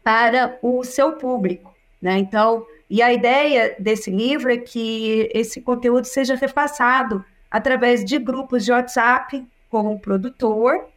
para 0.04 0.58
o 0.62 0.84
seu 0.84 1.14
público. 1.14 1.74
Né? 2.02 2.18
Então, 2.18 2.66
e 2.90 3.02
a 3.02 3.14
ideia 3.14 3.76
desse 3.80 4.10
livro 4.12 4.52
é 4.52 4.58
que 4.58 5.30
esse 5.34 5.62
conteúdo 5.62 6.06
seja 6.06 6.36
repassado 6.36 7.24
através 7.50 8.04
de 8.04 8.18
grupos 8.18 8.66
de 8.66 8.72
WhatsApp 8.72 9.46
com 9.70 9.94
o 9.94 10.00
produtor 10.00 10.88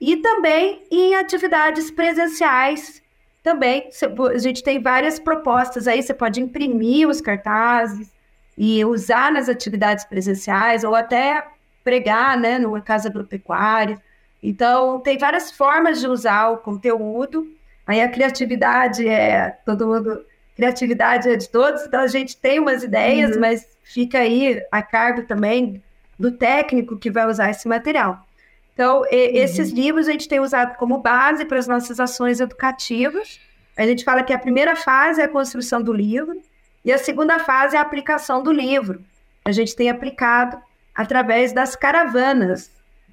e 0.00 0.16
também 0.16 0.82
em 0.90 1.14
atividades 1.14 1.90
presenciais. 1.90 3.02
Também 3.42 3.88
a 4.32 4.38
gente 4.38 4.62
tem 4.62 4.80
várias 4.80 5.18
propostas 5.18 5.86
aí, 5.86 6.02
você 6.02 6.14
pode 6.14 6.40
imprimir 6.40 7.08
os 7.08 7.20
cartazes, 7.20 8.10
e 8.56 8.84
usar 8.84 9.32
nas 9.32 9.48
atividades 9.48 10.04
presenciais 10.04 10.84
ou 10.84 10.94
até 10.94 11.44
pregar, 11.82 12.38
né, 12.38 12.58
numa 12.58 12.80
casa 12.80 13.08
agropecuária. 13.08 14.00
Então, 14.42 15.00
tem 15.00 15.18
várias 15.18 15.50
formas 15.50 16.00
de 16.00 16.06
usar 16.06 16.50
o 16.50 16.58
conteúdo. 16.58 17.46
Aí 17.86 18.00
a 18.00 18.08
criatividade 18.08 19.06
é 19.06 19.50
todo 19.64 19.86
mundo, 19.86 20.24
criatividade 20.56 21.28
é 21.28 21.36
de 21.36 21.48
todos, 21.48 21.82
então 21.82 22.00
a 22.00 22.06
gente 22.06 22.36
tem 22.36 22.58
umas 22.58 22.82
ideias, 22.82 23.34
uhum. 23.34 23.40
mas 23.40 23.66
fica 23.82 24.18
aí 24.18 24.62
a 24.70 24.82
cargo 24.82 25.22
também 25.24 25.82
do 26.18 26.30
técnico 26.30 26.96
que 26.96 27.10
vai 27.10 27.26
usar 27.26 27.50
esse 27.50 27.68
material. 27.68 28.24
Então, 28.72 29.00
uhum. 29.00 29.06
esses 29.10 29.70
livros 29.70 30.08
a 30.08 30.12
gente 30.12 30.28
tem 30.28 30.40
usado 30.40 30.76
como 30.76 30.98
base 30.98 31.44
para 31.44 31.58
as 31.58 31.66
nossas 31.66 32.00
ações 32.00 32.40
educativas. 32.40 33.40
A 33.76 33.86
gente 33.86 34.04
fala 34.04 34.22
que 34.22 34.32
a 34.32 34.38
primeira 34.38 34.74
fase 34.76 35.20
é 35.20 35.24
a 35.24 35.28
construção 35.28 35.82
do 35.82 35.92
livro, 35.92 36.40
e 36.84 36.92
a 36.92 36.98
segunda 36.98 37.38
fase 37.38 37.76
é 37.76 37.78
a 37.78 37.82
aplicação 37.82 38.42
do 38.42 38.52
livro. 38.52 39.02
A 39.44 39.52
gente 39.52 39.74
tem 39.74 39.88
aplicado 39.88 40.58
através 40.94 41.52
das 41.52 41.74
caravanas 41.74 42.70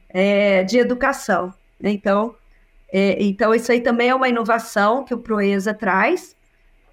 é, 0.09 0.63
de 0.63 0.77
educação. 0.77 1.53
Né? 1.79 1.91
Então, 1.91 2.35
é, 2.91 3.23
então, 3.23 3.55
isso 3.55 3.71
aí 3.71 3.79
também 3.79 4.09
é 4.09 4.15
uma 4.15 4.27
inovação 4.27 5.05
que 5.05 5.13
o 5.13 5.17
Proeza 5.17 5.73
traz, 5.73 6.35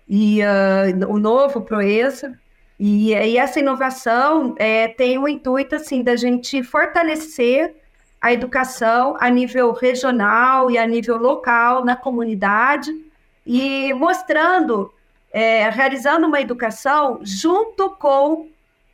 e 0.09 0.41
uh, 0.43 1.13
o 1.13 1.19
novo 1.19 1.61
Proeza. 1.61 2.39
E, 2.79 3.13
e 3.13 3.37
essa 3.37 3.59
inovação 3.59 4.55
é, 4.57 4.89
tem 4.89 5.19
o 5.19 5.29
intuito 5.29 5.75
assim, 5.75 6.03
da 6.03 6.17
gente 6.17 6.63
fortalecer 6.63 7.75
a 8.21 8.33
educação 8.33 9.17
a 9.21 9.29
nível 9.29 9.73
regional 9.73 10.71
e 10.71 10.79
a 10.79 10.87
nível 10.87 11.19
local, 11.19 11.85
na 11.85 11.97
comunidade, 11.97 12.91
e 13.45 13.93
mostrando 13.95 14.93
é, 15.33 15.69
realizando 15.69 16.27
uma 16.27 16.41
educação 16.41 17.21
junto 17.23 17.91
com 17.91 18.49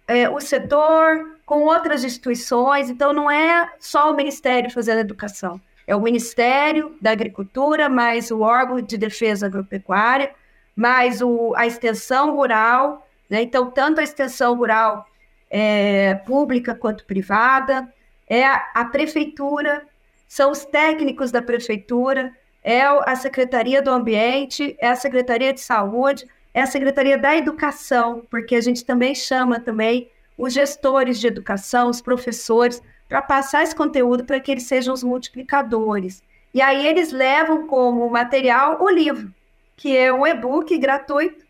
é, 0.07 0.29
o 0.29 0.41
setor, 0.41 1.39
com 1.47 1.63
outras 1.63 2.05
instituições. 2.05 2.91
Então, 2.91 3.13
não 3.13 3.31
é 3.31 3.73
só 3.79 4.11
o 4.11 4.17
Ministério 4.17 4.71
fazendo 4.71 5.01
educação, 5.01 5.61
é 5.87 5.95
o 5.95 6.01
Ministério 6.01 6.97
da 7.01 7.11
Agricultura, 7.11 7.89
mais 7.89 8.31
o 8.31 8.41
órgão 8.41 8.81
de 8.81 8.97
defesa 8.97 9.47
agropecuária, 9.47 10.35
mais 10.75 11.21
o, 11.21 11.55
a 11.57 11.67
extensão 11.67 12.35
rural. 12.35 13.07
Né? 13.29 13.43
Então, 13.43 13.71
tanto 13.71 14.01
a 14.01 14.05
extensão 14.05 14.57
rural 14.57 15.07
é, 15.51 16.15
pública 16.27 16.75
quanto 16.75 17.05
privada, 17.05 17.93
é 18.27 18.45
a, 18.45 18.71
a 18.75 18.85
prefeitura, 18.87 19.87
são 20.27 20.51
os 20.51 20.65
técnicos 20.65 21.31
da 21.31 21.43
prefeitura, 21.43 22.33
é 22.65 22.83
a 22.83 23.15
Secretaria 23.15 23.83
do 23.83 23.91
Ambiente, 23.91 24.75
é 24.81 24.89
a 24.89 24.97
Secretaria 24.97 25.53
de 25.53 25.61
Saúde, 25.61 26.27
é 26.55 26.63
a 26.63 26.67
Secretaria 26.67 27.19
da 27.19 27.37
Educação, 27.37 28.23
porque 28.31 28.57
a 28.57 28.61
gente 28.63 28.85
também 28.85 29.15
chama 29.15 29.61
também 29.61 30.11
os 30.39 30.55
gestores 30.55 31.21
de 31.21 31.27
educação, 31.27 31.91
os 31.91 32.01
professores, 32.01 32.83
para 33.07 33.21
passar 33.21 33.63
esse 33.63 33.77
conteúdo 33.77 34.25
para 34.25 34.41
que 34.41 34.51
eles 34.51 34.65
sejam 34.65 34.95
os 34.95 35.05
multiplicadores. 35.05 36.23
E 36.55 36.63
aí 36.63 36.87
eles 36.87 37.13
levam 37.13 37.67
como 37.67 38.09
material 38.09 38.83
o 38.83 38.89
livro, 38.89 39.33
que 39.77 39.95
é 39.97 40.13
um 40.13 40.27
e-book 40.27 40.77
gratuito, 40.79 41.45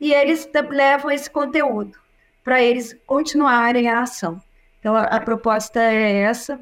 e 0.00 0.12
eles 0.12 0.48
levam 0.68 1.10
esse 1.10 1.30
conteúdo 1.30 1.98
para 2.42 2.60
eles 2.60 2.98
continuarem 3.06 3.88
a 3.88 4.00
ação. 4.00 4.40
Então 4.80 4.96
a, 4.96 5.04
a 5.04 5.20
proposta 5.20 5.80
é 5.80 6.22
essa. 6.22 6.60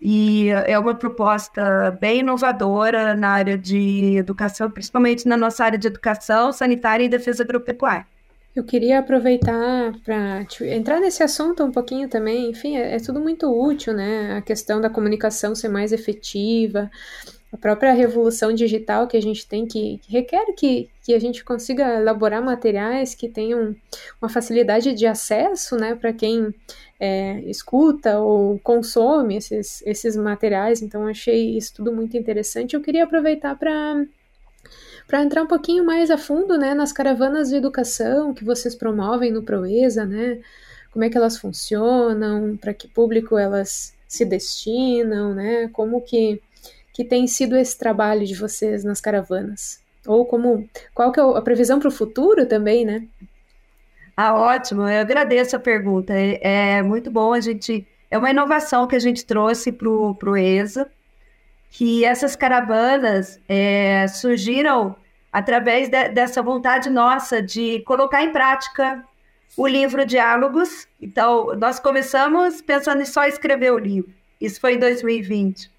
E 0.00 0.48
é 0.48 0.78
uma 0.78 0.94
proposta 0.94 1.90
bem 2.00 2.20
inovadora 2.20 3.14
na 3.14 3.28
área 3.28 3.58
de 3.58 4.16
educação, 4.16 4.70
principalmente 4.70 5.28
na 5.28 5.36
nossa 5.36 5.64
área 5.64 5.78
de 5.78 5.86
educação 5.86 6.52
sanitária 6.52 7.04
e 7.04 7.08
defesa 7.08 7.42
agropecuária. 7.42 8.06
Eu 8.56 8.64
queria 8.64 8.98
aproveitar 8.98 9.92
para 10.04 10.44
entrar 10.62 11.00
nesse 11.00 11.22
assunto 11.22 11.62
um 11.62 11.70
pouquinho 11.70 12.08
também. 12.08 12.50
Enfim, 12.50 12.76
é, 12.76 12.96
é, 12.96 12.98
tudo 12.98 13.20
muito 13.20 13.46
útil, 13.46 13.92
né? 13.92 14.38
A 14.38 14.42
questão 14.42 14.80
da 14.80 14.90
comunicação 14.90 15.54
ser 15.54 15.68
mais 15.68 15.92
efetiva, 15.92 16.90
a 17.52 17.56
própria 17.56 17.92
revolução 17.92 18.52
digital 18.52 19.06
que 19.06 19.16
a 19.16 19.22
gente 19.22 19.46
tem, 19.46 19.66
que, 19.66 19.98
que 19.98 20.12
requer 20.12 20.44
que, 20.56 20.88
que 21.02 21.14
a 21.14 21.18
gente 21.20 21.44
consiga 21.44 21.96
elaborar 21.96 22.42
materiais 22.42 23.14
que 23.14 23.28
tenham 23.28 23.74
uma 24.20 24.28
facilidade 24.28 24.94
de 24.94 25.06
acesso, 25.06 25.76
né, 25.76 25.94
para 25.94 26.12
quem 26.12 26.52
é, 27.00 27.40
escuta 27.46 28.18
ou 28.18 28.58
consome 28.58 29.36
esses, 29.36 29.82
esses 29.86 30.14
materiais, 30.16 30.82
então 30.82 31.06
achei 31.06 31.56
isso 31.56 31.72
tudo 31.74 31.92
muito 31.92 32.16
interessante. 32.16 32.74
Eu 32.76 32.82
queria 32.82 33.04
aproveitar 33.04 33.56
para 33.56 34.04
para 35.06 35.24
entrar 35.24 35.42
um 35.42 35.46
pouquinho 35.48 35.84
mais 35.84 36.08
a 36.08 36.16
fundo, 36.16 36.56
né, 36.56 36.72
nas 36.72 36.92
caravanas 36.92 37.48
de 37.48 37.56
educação 37.56 38.32
que 38.32 38.44
vocês 38.44 38.76
promovem 38.76 39.32
no 39.32 39.42
Proeza, 39.42 40.06
né, 40.06 40.38
como 40.92 41.04
é 41.04 41.10
que 41.10 41.16
elas 41.16 41.36
funcionam, 41.36 42.56
para 42.56 42.72
que 42.72 42.86
público 42.86 43.36
elas 43.36 43.92
se 44.06 44.24
destinam, 44.24 45.34
né, 45.34 45.68
como 45.72 46.00
que, 46.00 46.40
que 46.92 47.04
tem 47.04 47.26
sido 47.26 47.56
esse 47.56 47.76
trabalho 47.76 48.24
de 48.24 48.36
vocês 48.36 48.84
nas 48.84 49.00
caravanas, 49.00 49.80
ou 50.06 50.24
como, 50.26 50.68
qual 50.94 51.10
que 51.10 51.18
é 51.18 51.22
a 51.24 51.42
previsão 51.42 51.80
para 51.80 51.88
o 51.88 51.92
futuro 51.92 52.46
também, 52.46 52.84
né? 52.84 53.08
Ah, 54.22 54.34
ótimo, 54.34 54.86
eu 54.86 55.00
agradeço 55.00 55.56
a 55.56 55.58
pergunta. 55.58 56.12
É, 56.12 56.76
é 56.76 56.82
muito 56.82 57.10
bom 57.10 57.32
a 57.32 57.40
gente. 57.40 57.86
É 58.10 58.18
uma 58.18 58.28
inovação 58.28 58.86
que 58.86 58.94
a 58.94 58.98
gente 58.98 59.24
trouxe 59.24 59.72
para 59.72 59.88
o 59.88 60.36
ESA, 60.36 60.90
que 61.70 62.04
essas 62.04 62.36
caravanas 62.36 63.40
é, 63.48 64.06
surgiram 64.08 64.94
através 65.32 65.88
de, 65.88 66.10
dessa 66.10 66.42
vontade 66.42 66.90
nossa 66.90 67.40
de 67.40 67.80
colocar 67.86 68.22
em 68.22 68.30
prática 68.30 69.02
o 69.56 69.66
livro 69.66 70.04
Diálogos. 70.04 70.86
Então, 71.00 71.56
nós 71.56 71.80
começamos 71.80 72.60
pensando 72.60 73.00
em 73.00 73.06
só 73.06 73.24
escrever 73.24 73.72
o 73.72 73.78
livro. 73.78 74.12
Isso 74.38 74.60
foi 74.60 74.74
em 74.74 74.78
2020. 74.78 75.70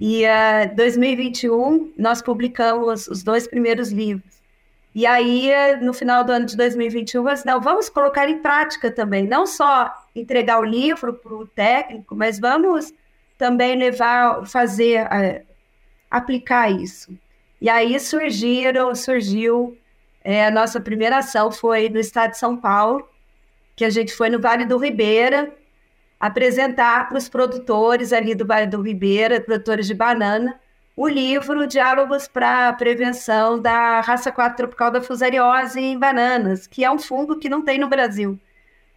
E 0.00 0.24
em 0.24 0.72
uh, 0.72 0.74
2021, 0.74 1.92
nós 1.96 2.20
publicamos 2.20 3.06
os 3.06 3.22
dois 3.22 3.46
primeiros 3.46 3.92
livros. 3.92 4.42
E 4.94 5.06
aí, 5.06 5.50
no 5.80 5.92
final 5.92 6.22
do 6.22 6.30
ano 6.30 6.46
de 6.46 6.56
2021, 6.56 7.26
assim, 7.26 7.42
não, 7.46 7.60
vamos 7.60 7.88
colocar 7.88 8.28
em 8.28 8.38
prática 8.38 8.92
também, 8.92 9.26
não 9.26 9.44
só 9.44 9.92
entregar 10.14 10.60
o 10.60 10.64
livro 10.64 11.14
para 11.14 11.34
o 11.34 11.46
técnico, 11.46 12.14
mas 12.14 12.38
vamos 12.38 12.94
também 13.36 13.76
levar, 13.76 14.46
fazer, 14.46 15.08
aplicar 16.08 16.70
isso. 16.70 17.12
E 17.60 17.68
aí 17.68 17.98
surgiram, 17.98 18.94
surgiu, 18.94 19.76
é, 20.22 20.46
a 20.46 20.50
nossa 20.50 20.80
primeira 20.80 21.18
ação 21.18 21.50
foi 21.50 21.88
no 21.88 21.98
estado 21.98 22.30
de 22.30 22.38
São 22.38 22.56
Paulo, 22.56 23.08
que 23.74 23.84
a 23.84 23.90
gente 23.90 24.14
foi 24.14 24.30
no 24.30 24.40
Vale 24.40 24.64
do 24.64 24.78
Ribeira, 24.78 25.52
apresentar 26.20 27.08
para 27.08 27.18
os 27.18 27.28
produtores 27.28 28.12
ali 28.12 28.34
do 28.34 28.46
Vale 28.46 28.66
do 28.66 28.80
Ribeira, 28.80 29.40
produtores 29.40 29.88
de 29.88 29.94
banana, 29.94 30.58
o 30.96 31.08
livro 31.08 31.66
Diálogos 31.66 32.28
para 32.28 32.68
a 32.68 32.72
Prevenção 32.72 33.60
da 33.60 34.00
Raça 34.00 34.30
4 34.30 34.56
Tropical 34.56 34.90
da 34.90 35.00
Fusariose 35.00 35.80
em 35.80 35.98
Bananas, 35.98 36.66
que 36.66 36.84
é 36.84 36.90
um 36.90 36.98
fungo 36.98 37.38
que 37.38 37.48
não 37.48 37.62
tem 37.62 37.78
no 37.78 37.88
Brasil. 37.88 38.38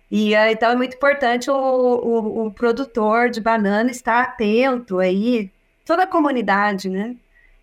E 0.10 0.36
eh, 0.36 0.51
então 0.51 0.71
é 0.71 0.75
muito 0.75 0.95
importante 0.95 1.49
o, 1.49 1.55
o, 1.55 2.47
o 2.47 2.51
produtor 2.51 3.29
de 3.29 3.41
banana 3.41 3.91
estar 3.91 4.21
atento 4.21 4.99
aí, 4.99 5.51
toda 5.86 6.03
a 6.03 6.07
comunidade, 6.07 6.89
né? 6.89 7.15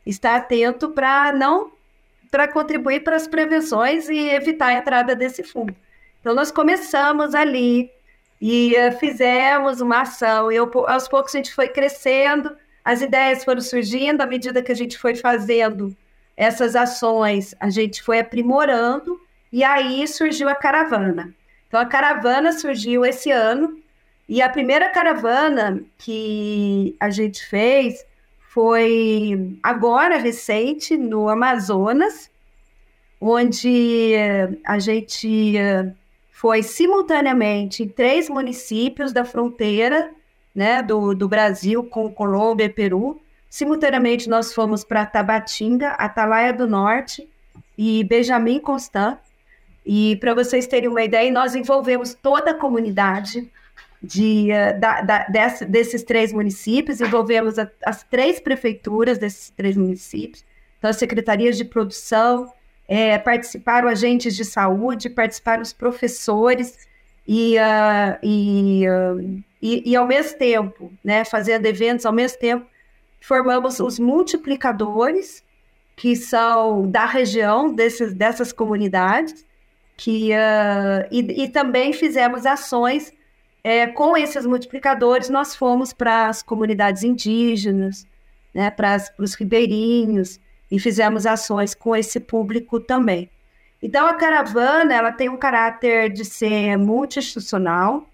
Estar 0.05 0.37
atento 0.37 0.91
para 0.91 1.33
não 1.33 1.73
para 2.31 2.49
contribuir 2.49 3.05
para 3.05 3.15
as 3.15 3.29
prevenções 3.29 4.09
e 4.09 4.19
evitar 4.31 4.67
a 4.67 4.75
entrada 4.75 5.15
desse 5.15 5.45
fungo. 5.45 5.75
Então 6.21 6.35
nós 6.35 6.51
começamos 6.51 7.33
ali 7.35 7.91
e 8.41 8.75
uh, 8.77 8.99
fizemos 8.99 9.81
uma 9.81 10.01
ação 10.01 10.51
e 10.51 10.57
eu, 10.57 10.69
aos 10.89 11.07
poucos 11.07 11.33
a 11.33 11.39
gente 11.39 11.55
foi 11.55 11.69
crescendo, 11.69 12.57
as 12.85 13.01
ideias 13.01 13.45
foram 13.45 13.61
surgindo 13.61 14.21
à 14.21 14.27
medida 14.27 14.63
que 14.63 14.71
a 14.71 14.77
gente 14.77 14.99
foi 14.99 15.15
fazendo 15.15 15.97
essas 16.37 16.77
ações, 16.77 17.55
a 17.59 17.71
gente 17.71 18.03
foi 18.03 18.19
aprimorando 18.19 19.19
e 19.53 19.65
aí 19.65 20.07
surgiu 20.07 20.49
a 20.49 20.55
caravana. 20.55 21.35
Então 21.69 21.81
a 21.81 21.87
caravana 21.87 22.53
surgiu 22.53 23.05
esse 23.05 23.31
ano 23.31 23.79
e 24.29 24.43
a 24.43 24.49
primeira 24.49 24.89
caravana 24.91 25.83
que 25.97 26.97
a 27.01 27.09
gente 27.09 27.45
fez 27.47 28.05
foi 28.39 29.59
agora 29.63 30.17
recente 30.17 30.97
no 30.97 31.29
Amazonas, 31.29 32.31
onde 33.21 34.15
a 34.65 34.79
gente 34.79 35.57
foi 36.31 36.63
simultaneamente 36.63 37.83
em 37.83 37.89
três 37.89 38.29
municípios 38.29 39.13
da 39.13 39.25
fronteira 39.25 40.13
né, 40.55 40.83
do, 40.83 41.15
do 41.15 41.29
Brasil 41.29 41.85
com 41.85 42.13
Colômbia 42.13 42.65
e 42.65 42.69
Peru. 42.69 43.21
Simultaneamente 43.51 44.29
nós 44.29 44.53
fomos 44.53 44.85
para 44.85 45.05
Tabatinga, 45.05 45.91
Atalaia 45.91 46.53
do 46.53 46.67
Norte 46.67 47.29
e 47.77 48.05
Benjamin 48.05 48.61
Constant. 48.61 49.19
E 49.85 50.17
para 50.17 50.35
vocês 50.35 50.67
terem 50.67 50.89
uma 50.89 51.03
ideia, 51.03 51.31
nós 51.31 51.55
envolvemos 51.55 52.15
toda 52.15 52.53
a 52.53 52.55
comunidade 52.55 53.51
de, 54.03 54.49
uh, 54.51 54.79
da, 54.81 55.01
da, 55.01 55.27
desse, 55.27 55.65
desses 55.65 56.03
três 56.03 56.33
municípios, 56.33 57.01
envolvemos 57.01 57.59
a, 57.59 57.71
as 57.85 58.03
três 58.03 58.39
prefeituras 58.39 59.19
desses 59.19 59.51
três 59.51 59.77
municípios, 59.77 60.45
então 60.79 60.91
as 60.91 60.97
secretarias 60.97 61.57
de 61.57 61.65
produção, 61.65 62.53
é, 62.87 63.17
participaram 63.19 63.89
agentes 63.89 64.37
de 64.37 64.45
saúde, 64.45 65.09
participaram 65.09 65.63
os 65.63 65.73
professores, 65.73 66.87
e, 67.27 67.57
uh, 67.57 68.19
e, 68.23 68.85
uh, 68.87 69.43
e, 69.67 69.83
e, 69.93 69.97
ao 69.97 70.07
mesmo 70.07 70.37
tempo, 70.37 70.93
né, 71.03 71.25
fazendo 71.25 71.65
eventos 71.65 72.05
ao 72.05 72.13
mesmo 72.13 72.39
tempo, 72.39 72.67
formamos 73.19 73.81
os 73.81 73.99
multiplicadores, 73.99 75.43
que 75.97 76.15
são 76.15 76.87
da 76.91 77.07
região 77.07 77.73
desses, 77.73 78.13
dessas 78.13 78.53
comunidades, 78.53 79.47
que, 79.97 80.33
uh, 80.33 81.09
e, 81.11 81.45
e, 81.45 81.49
também 81.49 81.95
fizemos 81.95 82.45
ações 82.45 83.11
é, 83.63 83.87
com 83.87 84.15
esses 84.15 84.45
multiplicadores. 84.45 85.31
Nós 85.31 85.57
fomos 85.57 85.95
para 85.95 86.29
as 86.29 86.43
comunidades 86.43 87.03
indígenas, 87.03 88.07
né, 88.53 88.71
para 88.71 88.99
os 89.19 89.33
ribeirinhos, 89.33 90.39
e 90.71 90.79
fizemos 90.79 91.25
ações 91.25 91.75
com 91.75 91.97
esse 91.97 92.21
público 92.21 92.79
também. 92.79 93.31
Então, 93.83 94.07
a 94.07 94.13
caravana 94.13 94.93
ela 94.93 95.11
tem 95.11 95.31
um 95.31 95.39
caráter 95.39 96.13
de 96.13 96.23
ser 96.23 96.77
multi-institucional. 96.77 98.07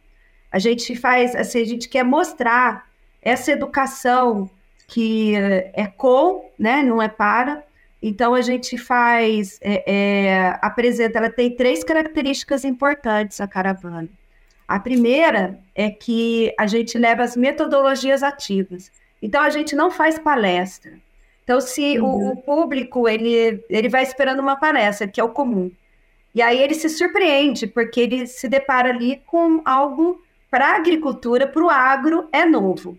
A 0.50 0.58
gente 0.58 0.96
faz, 0.96 1.34
assim, 1.34 1.60
a 1.60 1.66
gente 1.66 1.88
quer 1.88 2.04
mostrar 2.04 2.86
essa 3.22 3.52
educação 3.52 4.50
que 4.86 5.34
é 5.72 5.86
com, 5.86 6.50
né, 6.58 6.82
não 6.82 7.00
é 7.00 7.08
para, 7.08 7.62
então 8.02 8.34
a 8.34 8.40
gente 8.40 8.78
faz, 8.78 9.58
é, 9.60 9.84
é, 9.86 10.58
apresenta, 10.60 11.18
ela 11.18 11.30
tem 11.30 11.54
três 11.54 11.84
características 11.84 12.64
importantes 12.64 13.40
a 13.40 13.46
caravana. 13.46 14.08
A 14.66 14.80
primeira 14.80 15.58
é 15.74 15.90
que 15.90 16.54
a 16.58 16.66
gente 16.66 16.96
leva 16.96 17.22
as 17.22 17.36
metodologias 17.36 18.22
ativas. 18.22 18.90
Então 19.20 19.42
a 19.42 19.50
gente 19.50 19.76
não 19.76 19.90
faz 19.90 20.18
palestra. 20.18 20.92
Então 21.44 21.60
se 21.60 21.98
uhum. 21.98 22.06
o, 22.06 22.32
o, 22.32 22.36
público 22.36 23.08
ele, 23.08 23.62
ele 23.68 23.88
vai 23.88 24.02
esperando 24.02 24.40
uma 24.40 24.56
palestra, 24.56 25.06
que 25.06 25.20
é 25.20 25.24
o 25.24 25.30
comum. 25.30 25.70
E 26.34 26.40
aí 26.40 26.58
ele 26.58 26.74
se 26.74 26.88
surpreende, 26.88 27.66
porque 27.66 28.00
ele 28.00 28.26
se 28.26 28.48
depara 28.48 28.90
ali 28.90 29.20
com 29.26 29.60
algo 29.64 30.22
para 30.50 30.72
a 30.72 30.76
agricultura, 30.76 31.46
para 31.46 31.62
o 31.62 31.70
agro, 31.70 32.28
é 32.32 32.44
novo, 32.44 32.98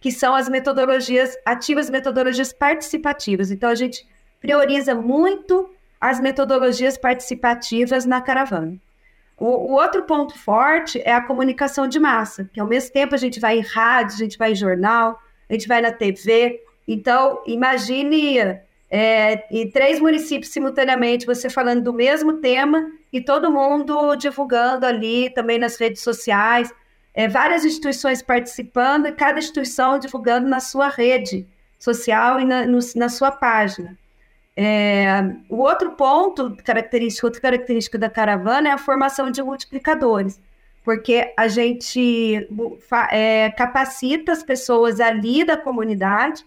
que 0.00 0.10
são 0.10 0.34
as 0.34 0.48
metodologias 0.48 1.36
ativas, 1.44 1.88
metodologias 1.88 2.52
participativas. 2.52 3.50
Então 3.50 3.70
a 3.70 3.74
gente 3.74 4.06
prioriza 4.40 4.94
muito 4.94 5.70
as 6.00 6.20
metodologias 6.20 6.96
participativas 6.96 8.04
na 8.04 8.20
caravana. 8.20 8.76
O, 9.36 9.46
o, 9.46 9.72
outro 9.72 10.02
ponto 10.02 10.36
forte 10.36 11.00
é 11.04 11.12
a 11.12 11.22
comunicação 11.22 11.86
de 11.86 12.00
massa, 12.00 12.50
que 12.52 12.60
ao 12.60 12.66
mesmo 12.66 12.92
tempo 12.92 13.14
a 13.14 13.18
gente 13.18 13.38
vai 13.38 13.58
em 13.58 13.62
rádio, 13.62 14.16
a 14.16 14.18
gente 14.18 14.36
vai 14.36 14.52
em 14.52 14.56
jornal, 14.56 15.20
a 15.48 15.52
gente 15.52 15.68
vai 15.68 15.80
na 15.80 15.92
TV. 15.92 16.60
Então, 16.86 17.40
imagine 17.46 18.58
é, 18.90 19.44
em 19.50 19.70
três 19.70 20.00
municípios 20.00 20.50
simultaneamente 20.50 21.26
você 21.26 21.48
falando 21.48 21.82
do 21.82 21.92
mesmo 21.92 22.34
tema 22.38 22.90
e 23.12 23.20
todo 23.20 23.50
mundo 23.50 24.16
divulgando 24.16 24.84
ali 24.84 25.30
também 25.30 25.58
nas 25.58 25.76
redes 25.76 26.02
sociais, 26.02 26.72
é, 27.18 27.26
várias 27.26 27.64
instituições 27.64 28.22
participando 28.22 29.06
e 29.06 29.12
cada 29.12 29.40
instituição 29.40 29.98
divulgando 29.98 30.48
na 30.48 30.60
sua 30.60 30.88
rede 30.88 31.48
social 31.76 32.38
e 32.38 32.44
na, 32.44 32.64
no, 32.64 32.78
na 32.94 33.08
sua 33.08 33.32
página. 33.32 33.98
É, 34.56 35.08
o 35.48 35.56
outro 35.56 35.96
ponto 35.96 36.56
característico, 36.62 37.26
outra 37.26 37.42
característica 37.42 37.98
da 37.98 38.08
caravana 38.08 38.68
é 38.68 38.70
a 38.70 38.78
formação 38.78 39.32
de 39.32 39.42
multiplicadores, 39.42 40.40
porque 40.84 41.34
a 41.36 41.48
gente 41.48 42.48
é, 43.10 43.50
capacita 43.50 44.30
as 44.30 44.44
pessoas 44.44 45.00
ali 45.00 45.44
da 45.44 45.56
comunidade 45.56 46.46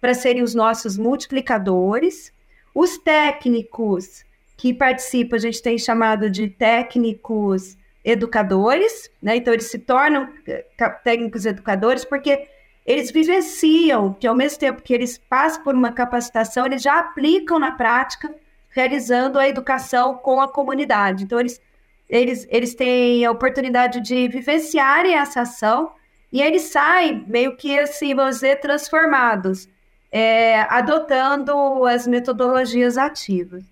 para 0.00 0.14
serem 0.14 0.44
os 0.44 0.54
nossos 0.54 0.96
multiplicadores. 0.96 2.32
Os 2.72 2.96
técnicos 2.96 4.24
que 4.56 4.72
participam, 4.72 5.34
a 5.34 5.40
gente 5.40 5.60
tem 5.60 5.76
chamado 5.76 6.30
de 6.30 6.48
técnicos 6.48 7.76
educadores, 8.06 9.10
né? 9.20 9.36
Então 9.36 9.52
eles 9.52 9.68
se 9.68 9.80
tornam 9.80 10.32
eh, 10.46 10.64
técnicos 11.02 11.44
educadores 11.44 12.04
porque 12.04 12.48
eles 12.86 13.10
vivenciam, 13.10 14.14
que 14.14 14.28
ao 14.28 14.34
mesmo 14.36 14.60
tempo 14.60 14.80
que 14.80 14.94
eles 14.94 15.18
passam 15.18 15.64
por 15.64 15.74
uma 15.74 15.90
capacitação, 15.90 16.64
eles 16.64 16.82
já 16.82 17.00
aplicam 17.00 17.58
na 17.58 17.72
prática, 17.72 18.32
realizando 18.70 19.40
a 19.40 19.48
educação 19.48 20.14
com 20.18 20.40
a 20.40 20.46
comunidade. 20.46 21.24
Então, 21.24 21.40
eles, 21.40 21.60
eles, 22.08 22.46
eles 22.48 22.76
têm 22.76 23.24
a 23.24 23.32
oportunidade 23.32 24.00
de 24.00 24.28
vivenciarem 24.28 25.14
essa 25.14 25.40
ação 25.40 25.90
e 26.32 26.40
eles 26.40 26.62
saem 26.62 27.24
meio 27.26 27.56
que 27.56 27.76
assim, 27.76 28.14
vamos 28.14 28.36
dizer, 28.36 28.60
transformados, 28.60 29.68
é, 30.12 30.60
adotando 30.70 31.84
as 31.86 32.06
metodologias 32.06 32.96
ativas. 32.96 33.64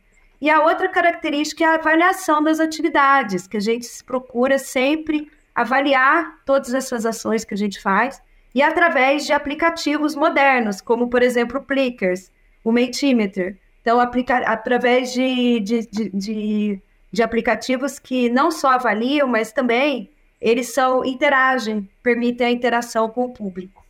E 0.45 0.51
a 0.51 0.63
outra 0.63 0.91
característica 0.91 1.65
é 1.65 1.67
a 1.67 1.77
avaliação 1.77 2.43
das 2.43 2.61
atividades, 2.61 3.47
que 3.47 3.57
a 3.57 3.61
gente 3.61 3.89
procura 4.05 4.59
sempre 4.59 5.31
avaliar 5.55 6.43
todas 6.45 6.75
essas 6.75 7.07
ações 7.07 7.47
que 7.47 7.55
a 7.55 7.57
gente 7.57 7.81
faz 7.81 8.21
e 8.55 8.61
através 8.61 9.25
de 9.25 9.33
aplicativos 9.33 10.15
modernos, 10.15 10.83
como, 10.83 11.09
por 11.09 11.23
exemplo, 11.23 11.59
o 11.59 11.63
Plickers, 11.63 12.31
o 12.63 12.71
Mentimeter. 12.71 13.59
Então, 13.81 13.99
aplica 13.99 14.37
através 14.37 15.15
de, 15.15 15.61
de, 15.61 15.87
de, 15.87 16.11
de, 16.11 16.83
de 17.11 17.23
aplicativos 17.23 17.99
que 17.99 18.29
não 18.29 18.51
só 18.51 18.73
avaliam, 18.73 19.27
mas 19.27 19.51
também 19.51 20.11
eles 20.39 20.75
são 20.75 21.03
interagem, 21.07 21.89
permitem 22.03 22.49
a 22.49 22.51
interação 22.51 23.09
com 23.09 23.25
o 23.25 23.33
público. 23.33 23.83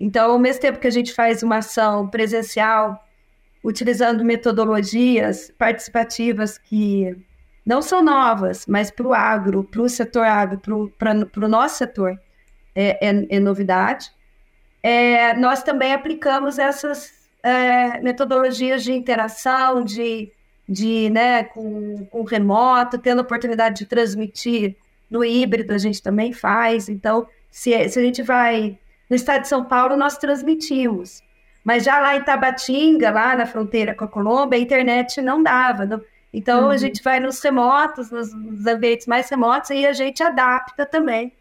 Então, 0.00 0.32
ao 0.32 0.40
mesmo 0.40 0.60
tempo 0.60 0.80
que 0.80 0.88
a 0.88 0.90
gente 0.98 1.14
faz 1.14 1.44
uma 1.44 1.58
ação 1.58 2.08
presencial, 2.08 3.00
utilizando 3.62 4.24
metodologias 4.24 5.52
participativas 5.58 6.56
que 6.56 7.16
não 7.64 7.82
são 7.82 8.02
novas, 8.02 8.66
mas 8.66 8.90
para 8.90 9.06
o 9.06 9.14
agro, 9.14 9.64
para 9.64 9.82
o 9.82 9.88
setor 9.88 10.24
agro, 10.24 10.58
para 10.98 11.44
o 11.44 11.48
nosso 11.48 11.76
setor, 11.76 12.18
é, 12.74 13.08
é, 13.08 13.36
é 13.36 13.40
novidade. 13.40 14.10
É, 14.82 15.34
nós 15.36 15.62
também 15.62 15.92
aplicamos 15.92 16.58
essas 16.58 17.12
é, 17.42 18.00
metodologias 18.00 18.82
de 18.82 18.92
interação, 18.92 19.84
de, 19.84 20.32
de 20.68 21.10
né, 21.10 21.44
com, 21.44 22.06
com 22.06 22.24
remoto, 22.24 22.98
tendo 22.98 23.20
oportunidade 23.20 23.80
de 23.80 23.86
transmitir 23.86 24.76
no 25.10 25.24
híbrido, 25.24 25.74
a 25.74 25.78
gente 25.78 26.02
também 26.02 26.32
faz. 26.32 26.88
Então, 26.88 27.26
se, 27.50 27.88
se 27.88 27.98
a 27.98 28.02
gente 28.02 28.22
vai 28.22 28.78
no 29.08 29.16
estado 29.16 29.42
de 29.42 29.48
São 29.48 29.64
Paulo, 29.64 29.96
nós 29.96 30.16
transmitimos. 30.16 31.22
Mas 31.64 31.84
já 31.84 32.00
lá 32.00 32.16
em 32.16 32.22
Tabatinga, 32.22 33.10
lá 33.10 33.36
na 33.36 33.46
fronteira 33.46 33.94
com 33.94 34.04
a 34.04 34.08
Colômbia, 34.08 34.58
a 34.58 34.62
internet 34.62 35.20
não 35.20 35.42
dava. 35.42 35.84
Não... 35.84 36.00
Então 36.32 36.64
uhum. 36.64 36.70
a 36.70 36.76
gente 36.76 37.02
vai 37.02 37.20
nos 37.20 37.42
remotos, 37.42 38.10
nos, 38.10 38.32
nos 38.34 38.66
ambientes 38.66 39.06
mais 39.06 39.28
remotos, 39.28 39.70
e 39.70 39.86
a 39.86 39.92
gente 39.92 40.22
adapta 40.22 40.86
também, 40.86 41.32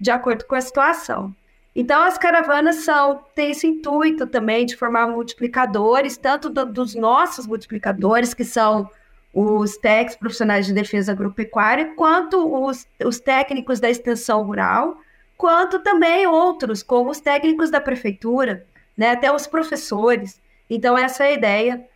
de 0.00 0.10
acordo 0.10 0.44
com 0.46 0.54
a 0.54 0.60
situação. 0.60 1.34
Então, 1.74 2.02
as 2.02 2.18
caravanas 2.18 2.84
são, 2.84 3.24
têm 3.34 3.52
esse 3.52 3.66
intuito 3.66 4.26
também 4.26 4.66
de 4.66 4.76
formar 4.76 5.06
multiplicadores, 5.06 6.18
tanto 6.18 6.50
do, 6.50 6.66
dos 6.66 6.94
nossos 6.94 7.46
multiplicadores, 7.46 8.34
que 8.34 8.44
são 8.44 8.90
os 9.32 9.78
técnicos 9.78 10.16
profissionais 10.16 10.66
de 10.66 10.74
defesa 10.74 11.12
agropecuária, 11.12 11.94
quanto 11.96 12.36
os, 12.66 12.86
os 13.02 13.18
técnicos 13.18 13.80
da 13.80 13.88
extensão 13.88 14.42
rural, 14.42 14.98
quanto 15.38 15.78
também 15.78 16.26
outros, 16.26 16.82
como 16.82 17.10
os 17.10 17.20
técnicos 17.20 17.70
da 17.70 17.80
prefeitura, 17.80 18.66
né, 18.96 19.10
até 19.10 19.32
os 19.32 19.46
professores. 19.46 20.40
Então, 20.68 20.96
essa 20.96 21.24
é 21.24 21.28
a 21.28 21.32
ideia. 21.32 21.86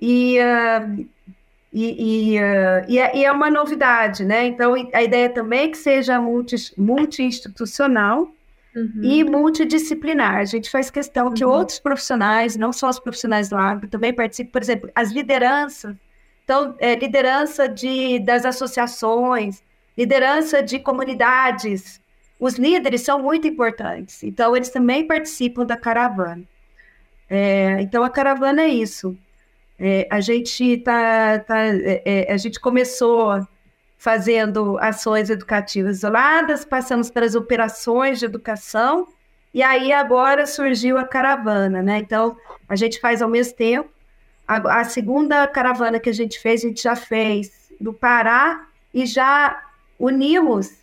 E, 0.00 0.38
uh, 0.38 1.06
e, 1.72 2.34
e, 2.34 2.38
uh, 2.38 2.84
e, 2.88 2.98
é, 2.98 3.16
e, 3.16 3.24
é, 3.24 3.32
uma 3.32 3.50
novidade, 3.50 4.24
né? 4.24 4.46
Então, 4.46 4.74
a 4.92 5.02
ideia 5.02 5.28
também 5.28 5.64
é 5.64 5.68
que 5.68 5.78
seja 5.78 6.20
multi, 6.20 6.56
multi-institucional, 6.76 8.32
Uhum. 8.74 9.02
E 9.02 9.24
multidisciplinar. 9.24 10.36
A 10.36 10.44
gente 10.44 10.70
faz 10.70 10.90
questão 10.90 11.26
uhum. 11.26 11.34
que 11.34 11.44
outros 11.44 11.80
profissionais, 11.80 12.56
não 12.56 12.72
só 12.72 12.88
os 12.88 13.00
profissionais 13.00 13.48
do 13.48 13.56
agro, 13.56 13.88
também 13.88 14.14
participem, 14.14 14.52
por 14.52 14.62
exemplo, 14.62 14.90
as 14.94 15.10
lideranças. 15.10 15.96
Então, 16.44 16.74
é, 16.78 16.94
liderança 16.94 17.68
de, 17.68 18.20
das 18.20 18.44
associações, 18.44 19.62
liderança 19.96 20.62
de 20.62 20.78
comunidades. 20.78 22.00
Os 22.40 22.54
líderes 22.54 23.02
são 23.02 23.22
muito 23.22 23.46
importantes. 23.46 24.22
Então, 24.22 24.56
eles 24.56 24.70
também 24.70 25.06
participam 25.06 25.66
da 25.66 25.76
caravana. 25.76 26.42
É, 27.28 27.76
então, 27.82 28.02
a 28.02 28.08
caravana 28.08 28.62
é 28.62 28.68
isso. 28.68 29.16
É, 29.78 30.08
a 30.10 30.20
gente 30.20 30.78
tá, 30.78 31.38
tá 31.40 31.58
é, 31.58 32.02
é, 32.04 32.32
a 32.32 32.36
gente 32.38 32.58
começou 32.58 33.46
fazendo 33.98 34.78
ações 34.78 35.28
educativas 35.28 35.98
isoladas, 35.98 36.64
passamos 36.64 37.10
pelas 37.10 37.34
operações 37.34 38.18
de 38.18 38.24
educação, 38.24 39.06
e 39.52 39.62
aí 39.62 39.92
agora 39.92 40.46
surgiu 40.46 40.96
a 40.96 41.04
caravana, 41.04 41.82
né? 41.82 41.98
Então, 41.98 42.34
a 42.66 42.74
gente 42.74 42.98
faz 42.98 43.20
ao 43.20 43.28
mesmo 43.28 43.54
tempo. 43.54 43.90
A, 44.48 44.80
a 44.80 44.84
segunda 44.84 45.46
caravana 45.46 46.00
que 46.00 46.08
a 46.08 46.14
gente 46.14 46.38
fez, 46.38 46.64
a 46.64 46.68
gente 46.68 46.82
já 46.82 46.96
fez 46.96 47.70
no 47.78 47.92
Pará 47.92 48.66
e 48.94 49.04
já 49.04 49.62
unimos 49.98 50.79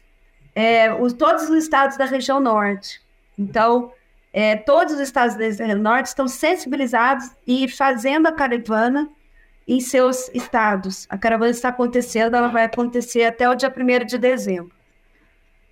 é, 0.57 0.91
os, 0.91 1.13
todos 1.13 1.47
os 1.47 1.55
estados 1.55 1.97
da 1.97 2.05
região 2.05 2.39
norte. 2.39 2.99
Então, 3.37 3.91
é, 4.33 4.55
todos 4.55 4.95
os 4.95 4.99
estados 4.99 5.35
da 5.35 5.45
região 5.45 5.77
norte 5.77 6.07
estão 6.07 6.27
sensibilizados 6.27 7.29
e 7.45 7.67
fazendo 7.67 8.25
a 8.25 8.31
caravana 8.31 9.07
em 9.67 9.79
seus 9.79 10.31
estados. 10.33 11.05
A 11.11 11.17
caravana 11.17 11.51
está 11.51 11.69
acontecendo, 11.69 12.35
ela 12.35 12.47
vai 12.47 12.63
acontecer 12.63 13.23
até 13.25 13.47
o 13.47 13.53
dia 13.53 13.71
1 13.71 14.05
de 14.07 14.17
dezembro. 14.17 14.75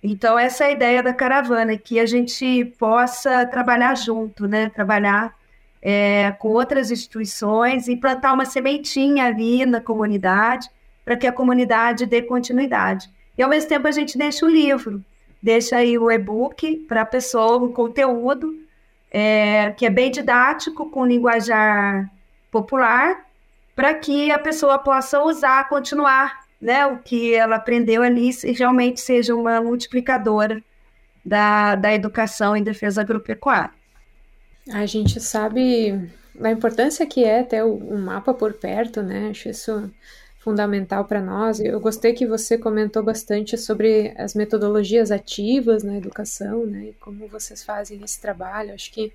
Então, 0.00 0.38
essa 0.38 0.62
é 0.62 0.66
a 0.68 0.70
ideia 0.70 1.02
da 1.02 1.12
caravana, 1.12 1.76
que 1.76 1.98
a 1.98 2.06
gente 2.06 2.66
possa 2.78 3.44
trabalhar 3.44 3.96
junto, 3.96 4.46
né? 4.46 4.68
Trabalhar 4.68 5.34
é, 5.82 6.30
com 6.38 6.50
outras 6.50 6.92
instituições 6.92 7.88
e 7.88 7.96
plantar 7.96 8.32
uma 8.32 8.44
sementinha 8.44 9.24
ali 9.24 9.66
na 9.66 9.80
comunidade, 9.80 10.70
para 11.04 11.16
que 11.16 11.26
a 11.26 11.32
comunidade 11.32 12.06
dê 12.06 12.22
continuidade. 12.22 13.10
E, 13.36 13.42
ao 13.42 13.48
mesmo 13.48 13.68
tempo, 13.68 13.86
a 13.86 13.92
gente 13.92 14.16
deixa 14.16 14.44
o 14.44 14.48
livro, 14.48 15.04
deixa 15.42 15.76
aí 15.76 15.98
o 15.98 16.10
e-book 16.10 16.84
para 16.88 17.02
a 17.02 17.06
pessoa, 17.06 17.58
um 17.58 17.72
conteúdo 17.72 18.54
é, 19.10 19.70
que 19.72 19.86
é 19.86 19.90
bem 19.90 20.10
didático, 20.10 20.90
com 20.90 21.06
linguajar 21.06 22.10
popular, 22.50 23.26
para 23.74 23.94
que 23.94 24.30
a 24.30 24.38
pessoa 24.38 24.78
possa 24.78 25.22
usar, 25.22 25.68
continuar 25.68 26.46
né, 26.60 26.86
o 26.86 26.98
que 26.98 27.34
ela 27.34 27.56
aprendeu 27.56 28.02
ali 28.02 28.30
e 28.44 28.52
realmente 28.52 29.00
seja 29.00 29.34
uma 29.34 29.60
multiplicadora 29.60 30.62
da, 31.24 31.74
da 31.74 31.92
educação 31.92 32.56
em 32.56 32.62
defesa 32.62 33.02
agropecuária. 33.02 33.70
A 34.72 34.86
gente 34.86 35.20
sabe 35.20 36.10
da 36.34 36.50
importância 36.50 37.06
que 37.06 37.24
é 37.24 37.42
ter 37.42 37.62
o, 37.62 37.98
mapa 37.98 38.34
por 38.34 38.54
perto, 38.54 39.02
né? 39.02 39.28
Acho 39.30 39.48
isso 39.48 39.90
fundamental 40.46 41.04
para 41.04 41.20
nós. 41.20 41.58
Eu 41.58 41.80
gostei 41.80 42.12
que 42.12 42.24
você 42.24 42.56
comentou 42.56 43.02
bastante 43.02 43.58
sobre 43.58 44.14
as 44.16 44.32
metodologias 44.32 45.10
ativas 45.10 45.82
na 45.82 45.96
educação, 45.96 46.64
né? 46.64 46.90
E 46.90 46.92
como 47.00 47.26
vocês 47.26 47.64
fazem 47.64 48.00
esse 48.04 48.20
trabalho. 48.20 48.72
Acho 48.72 48.92
que, 48.92 49.12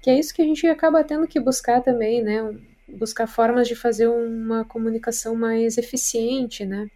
que 0.00 0.08
é 0.08 0.18
isso 0.18 0.32
que 0.32 0.40
a 0.40 0.44
gente 0.46 0.66
acaba 0.66 1.04
tendo 1.04 1.28
que 1.28 1.38
buscar 1.38 1.82
também, 1.82 2.22
né? 2.22 2.50
buscar 2.88 3.26
formas 3.26 3.68
de 3.68 3.74
fazer 3.74 4.08
uma 4.08 4.64
comunicação 4.64 5.34
mais 5.34 5.76
eficiente, 5.76 6.64
né? 6.64 6.88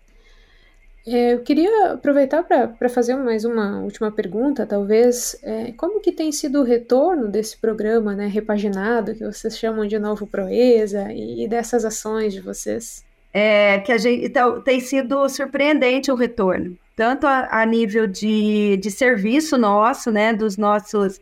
É, 1.07 1.35
eu 1.35 1.43
queria 1.43 1.93
aproveitar 1.93 2.43
para 2.43 2.89
fazer 2.89 3.17
mais 3.17 3.45
uma 3.45 3.83
última 3.83 4.11
pergunta, 4.11 4.67
talvez. 4.67 5.39
É, 5.43 5.73
como 5.73 6.01
que 6.01 6.13
tem 6.13 6.33
sido 6.33 6.61
o 6.61 6.65
retorno 6.65 7.29
desse 7.29 7.57
programa, 7.59 8.15
né, 8.15 8.27
repaginado, 8.27 9.15
que 9.15 9.25
vocês 9.25 9.59
chamam 9.59 9.87
de 9.87 9.99
Novo 9.99 10.27
Proeza, 10.27 11.13
e, 11.13 11.45
e 11.45 11.49
dessas 11.49 11.85
ações 11.85 12.33
de 12.33 12.41
vocês? 12.41 13.07
É, 13.33 13.81
que 13.81 13.93
a 13.93 13.99
gente, 13.99 14.25
então, 14.25 14.61
tem 14.61 14.81
sido 14.81 15.29
surpreendente 15.29 16.11
o 16.11 16.15
retorno, 16.15 16.77
tanto 16.97 17.27
a, 17.27 17.61
a 17.61 17.67
nível 17.67 18.07
de, 18.07 18.79
de 18.79 18.91
serviço 18.91 19.59
nosso, 19.59 20.11
né, 20.11 20.33
dos 20.33 20.57
nossos 20.57 21.21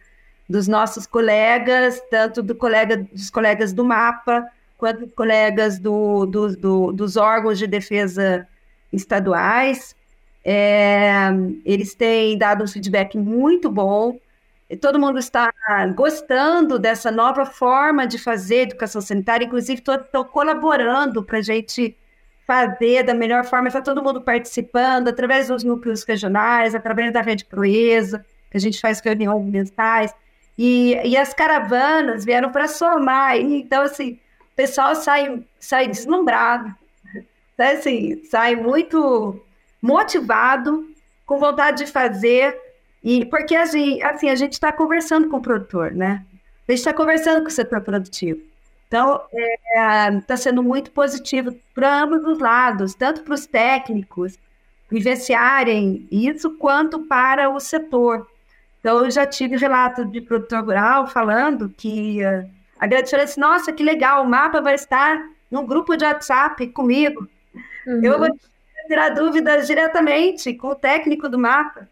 dos 0.48 0.68
nossos 0.68 1.06
colegas, 1.06 2.00
tanto 2.10 2.42
do 2.42 2.54
colega, 2.54 2.96
dos 2.96 3.30
colegas 3.30 3.72
do 3.72 3.84
MAPA, 3.84 4.46
quanto 4.78 5.08
colegas 5.08 5.78
do, 5.78 6.26
do, 6.26 6.56
do, 6.56 6.92
dos 6.92 7.16
órgãos 7.16 7.58
de 7.58 7.66
defesa 7.66 8.46
estaduais. 8.92 9.96
É, 10.44 11.28
eles 11.64 11.94
têm 11.94 12.38
dado 12.38 12.62
um 12.62 12.68
feedback 12.68 13.18
muito 13.18 13.70
bom. 13.70 14.16
Todo 14.74 14.98
mundo 14.98 15.18
está 15.18 15.52
gostando 15.94 16.79
dessa 16.79 17.11
nova 17.11 17.46
forma 17.46 18.07
de 18.07 18.18
fazer 18.18 18.62
educação 18.62 19.00
sanitária, 19.00 19.44
inclusive 19.44 19.81
estão 19.81 20.24
colaborando 20.24 21.22
para 21.22 21.38
a 21.38 21.42
gente 21.42 21.96
fazer 22.46 23.05
da 23.05 23.14
melhor 23.14 23.44
forma. 23.44 23.68
Está 23.68 23.81
todo 23.81 24.02
mundo 24.02 24.22
participando 24.22 25.09
através 25.09 25.48
dos 25.48 25.62
núcleos 25.62 26.02
regionais, 26.02 26.74
através 26.74 27.12
da 27.12 27.20
Rede 27.20 27.44
Proeza, 27.44 28.24
que 28.50 28.57
a 28.57 28.61
gente 28.61 28.81
faz 28.81 29.00
reuniões 29.00 29.44
mensais. 29.44 30.12
E, 30.59 30.94
e 31.05 31.16
as 31.16 31.33
caravanas 31.35 32.24
vieram 32.24 32.50
para 32.50 32.66
somar. 32.66 33.37
Então, 33.37 33.83
assim, 33.83 34.18
o 34.52 34.57
pessoal 34.57 34.96
sai, 34.96 35.44
sai 35.61 35.87
deslumbrado, 35.87 36.74
né? 37.59 37.72
assim, 37.72 38.24
sai 38.24 38.57
muito 38.57 39.40
motivado, 39.81 40.88
com 41.26 41.38
vontade 41.38 41.85
de 41.85 41.90
fazer, 41.92 42.57
e 43.06 43.24
porque 43.24 43.54
assim, 43.54 44.02
assim 44.02 44.28
a 44.28 44.34
gente 44.34 44.54
está 44.54 44.72
conversando 44.72 45.28
com 45.28 45.36
o 45.36 45.40
produtor, 45.40 45.92
né? 45.92 46.24
A 46.66 46.72
gente 46.72 46.80
está 46.80 46.92
conversando 46.92 47.40
com 47.40 47.46
o 47.46 47.52
setor 47.52 47.80
produtivo. 47.80 48.40
Então, 48.88 49.22
está 49.32 50.12
é, 50.16 50.20
tá 50.22 50.36
sendo 50.36 50.60
muito 50.60 50.90
positivo 50.90 51.56
para 51.72 52.02
ambos 52.02 52.24
os 52.24 52.40
lados, 52.40 52.96
tanto 52.96 53.22
para 53.22 53.34
os 53.34 53.46
técnicos 53.46 54.36
vivenciarem 54.90 56.08
isso, 56.10 56.56
quanto 56.58 56.98
para 57.06 57.48
o 57.48 57.60
setor. 57.60 58.26
Então, 58.80 59.04
eu 59.04 59.10
já 59.10 59.24
tive 59.24 59.56
relato 59.56 60.04
de 60.04 60.20
produtor 60.20 60.64
rural 60.64 61.06
falando 61.06 61.68
que 61.68 62.24
uh, 62.24 62.48
a 62.76 62.88
grande 62.88 63.04
diferença, 63.04 63.32
assim, 63.32 63.40
nossa, 63.40 63.72
que 63.72 63.84
legal, 63.84 64.24
o 64.24 64.28
mapa 64.28 64.60
vai 64.60 64.74
estar 64.74 65.24
num 65.48 65.64
grupo 65.64 65.96
de 65.96 66.04
WhatsApp 66.04 66.66
comigo. 66.68 67.28
Uhum. 67.86 68.00
Eu 68.02 68.18
vou 68.18 68.28
tirar 68.88 69.10
dúvidas 69.10 69.68
diretamente 69.68 70.52
com 70.54 70.68
o 70.68 70.74
técnico 70.74 71.28
do 71.28 71.38
mapa. 71.38 71.88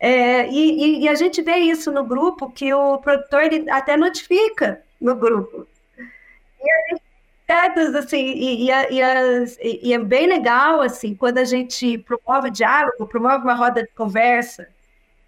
É, 0.00 0.48
e, 0.48 1.02
e, 1.02 1.08
a 1.08 1.14
gente 1.14 1.42
vê 1.42 1.56
isso 1.56 1.92
no 1.92 2.02
grupo, 2.02 2.50
que 2.50 2.72
o 2.72 2.96
produtor 2.98 3.42
ele 3.42 3.68
até 3.70 3.98
notifica 3.98 4.82
no 4.98 5.14
grupo. 5.14 5.66
E 6.58 6.70
a 6.70 6.88
gente 6.88 7.02
assim, 7.98 8.16
e, 8.16 8.70
e, 8.70 8.70
e, 8.70 9.88
e, 9.88 9.92
é 9.92 9.98
bem 9.98 10.26
legal, 10.26 10.80
assim, 10.80 11.14
quando 11.14 11.38
a 11.38 11.44
gente 11.44 11.98
promove 11.98 12.50
diálogo, 12.50 13.06
promove 13.06 13.44
uma 13.44 13.54
roda 13.54 13.82
de 13.82 13.88
conversa, 13.88 14.68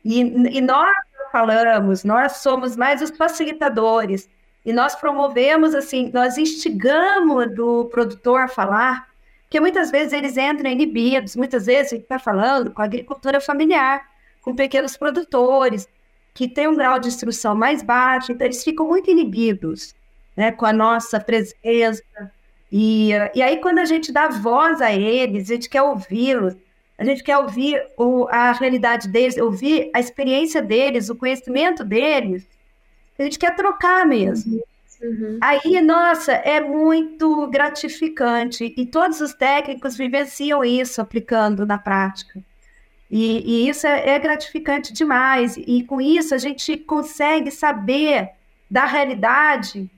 e, 0.04 0.60
nós 0.60 0.90
falamos, 1.30 2.02
nós 2.04 2.38
somos 2.38 2.76
mais 2.76 3.02
os 3.02 3.10
facilitadores, 3.10 4.28
e 4.64 4.72
nós 4.72 4.94
promovemos, 4.94 5.74
assim, 5.74 6.10
nós 6.14 6.38
instigamos 6.38 7.54
do 7.54 7.86
produtor 7.86 8.42
a 8.42 8.48
falar, 8.48 9.08
porque 9.42 9.60
muitas 9.60 9.90
vezes 9.90 10.12
eles 10.12 10.36
entram 10.36 10.70
inibidos, 10.70 11.36
muitas 11.36 11.66
vezes 11.66 11.92
a 11.92 11.96
gente 11.96 12.04
está 12.04 12.18
falando 12.18 12.70
com 12.70 12.80
a 12.80 12.84
agricultura 12.84 13.40
familiar, 13.40 14.11
com 14.42 14.54
pequenos 14.54 14.96
produtores, 14.96 15.88
que 16.34 16.48
tem 16.48 16.68
um 16.68 16.74
grau 16.74 16.98
de 16.98 17.08
instrução 17.08 17.54
mais 17.54 17.82
baixo, 17.82 18.32
então 18.32 18.46
eles 18.46 18.62
ficam 18.62 18.86
muito 18.86 19.10
inibidos 19.10 19.94
né, 20.36 20.50
com 20.50 20.66
a 20.66 20.72
nossa 20.72 21.20
presença. 21.20 22.02
E, 22.70 23.10
e 23.34 23.42
aí, 23.42 23.58
quando 23.58 23.78
a 23.78 23.84
gente 23.84 24.12
dá 24.12 24.28
voz 24.28 24.80
a 24.80 24.92
eles, 24.92 25.50
a 25.50 25.54
gente 25.54 25.68
quer 25.68 25.82
ouvi-los, 25.82 26.56
a 26.98 27.04
gente 27.04 27.22
quer 27.22 27.38
ouvir 27.38 27.82
o, 27.96 28.26
a 28.28 28.52
realidade 28.52 29.08
deles, 29.08 29.36
ouvir 29.36 29.90
a 29.94 30.00
experiência 30.00 30.62
deles, 30.62 31.08
o 31.08 31.16
conhecimento 31.16 31.84
deles, 31.84 32.46
a 33.18 33.22
gente 33.24 33.38
quer 33.38 33.54
trocar 33.54 34.06
mesmo. 34.06 34.62
Uhum. 35.02 35.38
Aí, 35.40 35.80
nossa, 35.80 36.32
é 36.32 36.60
muito 36.60 37.48
gratificante 37.48 38.72
e 38.76 38.86
todos 38.86 39.20
os 39.20 39.34
técnicos 39.34 39.96
vivenciam 39.96 40.64
isso 40.64 41.00
aplicando 41.00 41.66
na 41.66 41.76
prática. 41.76 42.40
E, 43.12 43.42
e 43.44 43.68
isso 43.68 43.86
é, 43.86 44.14
é, 44.14 44.18
gratificante 44.18 44.90
demais. 44.90 45.58
E 45.58 45.84
com 45.84 46.00
isso 46.00 46.34
a 46.34 46.38
gente 46.38 46.78
consegue 46.78 47.50
saber 47.50 48.30
da 48.70 48.86
realidade 48.86 49.90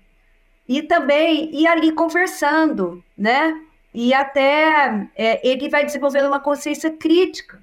e 0.69 0.83
também 0.83 1.55
ir 1.55 1.69
ali 1.69 1.93
conversando, 1.93 3.05
né? 3.17 3.57
E 3.95 4.13
até 4.13 5.09
é, 5.15 5.49
ele 5.49 5.69
vai 5.69 5.85
desenvolvendo 5.85 6.27
uma 6.27 6.41
consciência 6.41 6.91
crítica. 6.91 7.63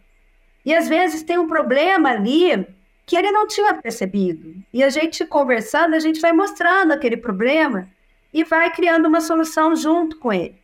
E 0.66 0.74
às 0.74 0.88
vezes 0.88 1.22
tem 1.22 1.38
um 1.38 1.48
problema 1.48 2.12
ali 2.12 2.66
que 3.06 3.18
ele 3.18 3.30
não 3.30 3.46
tinha 3.46 3.74
percebido. 3.74 4.56
E 4.72 4.82
a 4.82 4.90
gente 4.90 5.26
conversando, 5.26 5.96
a 5.96 6.00
gente 6.00 6.22
vai 6.22 6.32
mostrando 6.32 6.94
aquele 6.94 7.18
problema 7.18 7.90
e 8.34 8.46
vai 8.46 8.72
criando 8.72 9.06
uma 9.06 9.20
solução 9.20 9.76
junto 9.76 10.18
com 10.18 10.32
ele. 10.32 10.56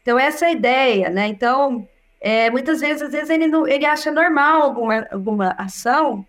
Então, 0.00 0.18
essa 0.18 0.46
é 0.46 0.48
a 0.48 0.52
ideia, 0.52 1.10
né? 1.10 1.26
Então, 1.28 1.86
é, 2.26 2.50
muitas 2.50 2.80
vezes, 2.80 3.02
às 3.02 3.12
vezes 3.12 3.28
ele, 3.28 3.46
não, 3.46 3.68
ele 3.68 3.84
acha 3.84 4.10
normal 4.10 4.62
alguma, 4.62 5.06
alguma 5.12 5.54
ação, 5.58 6.26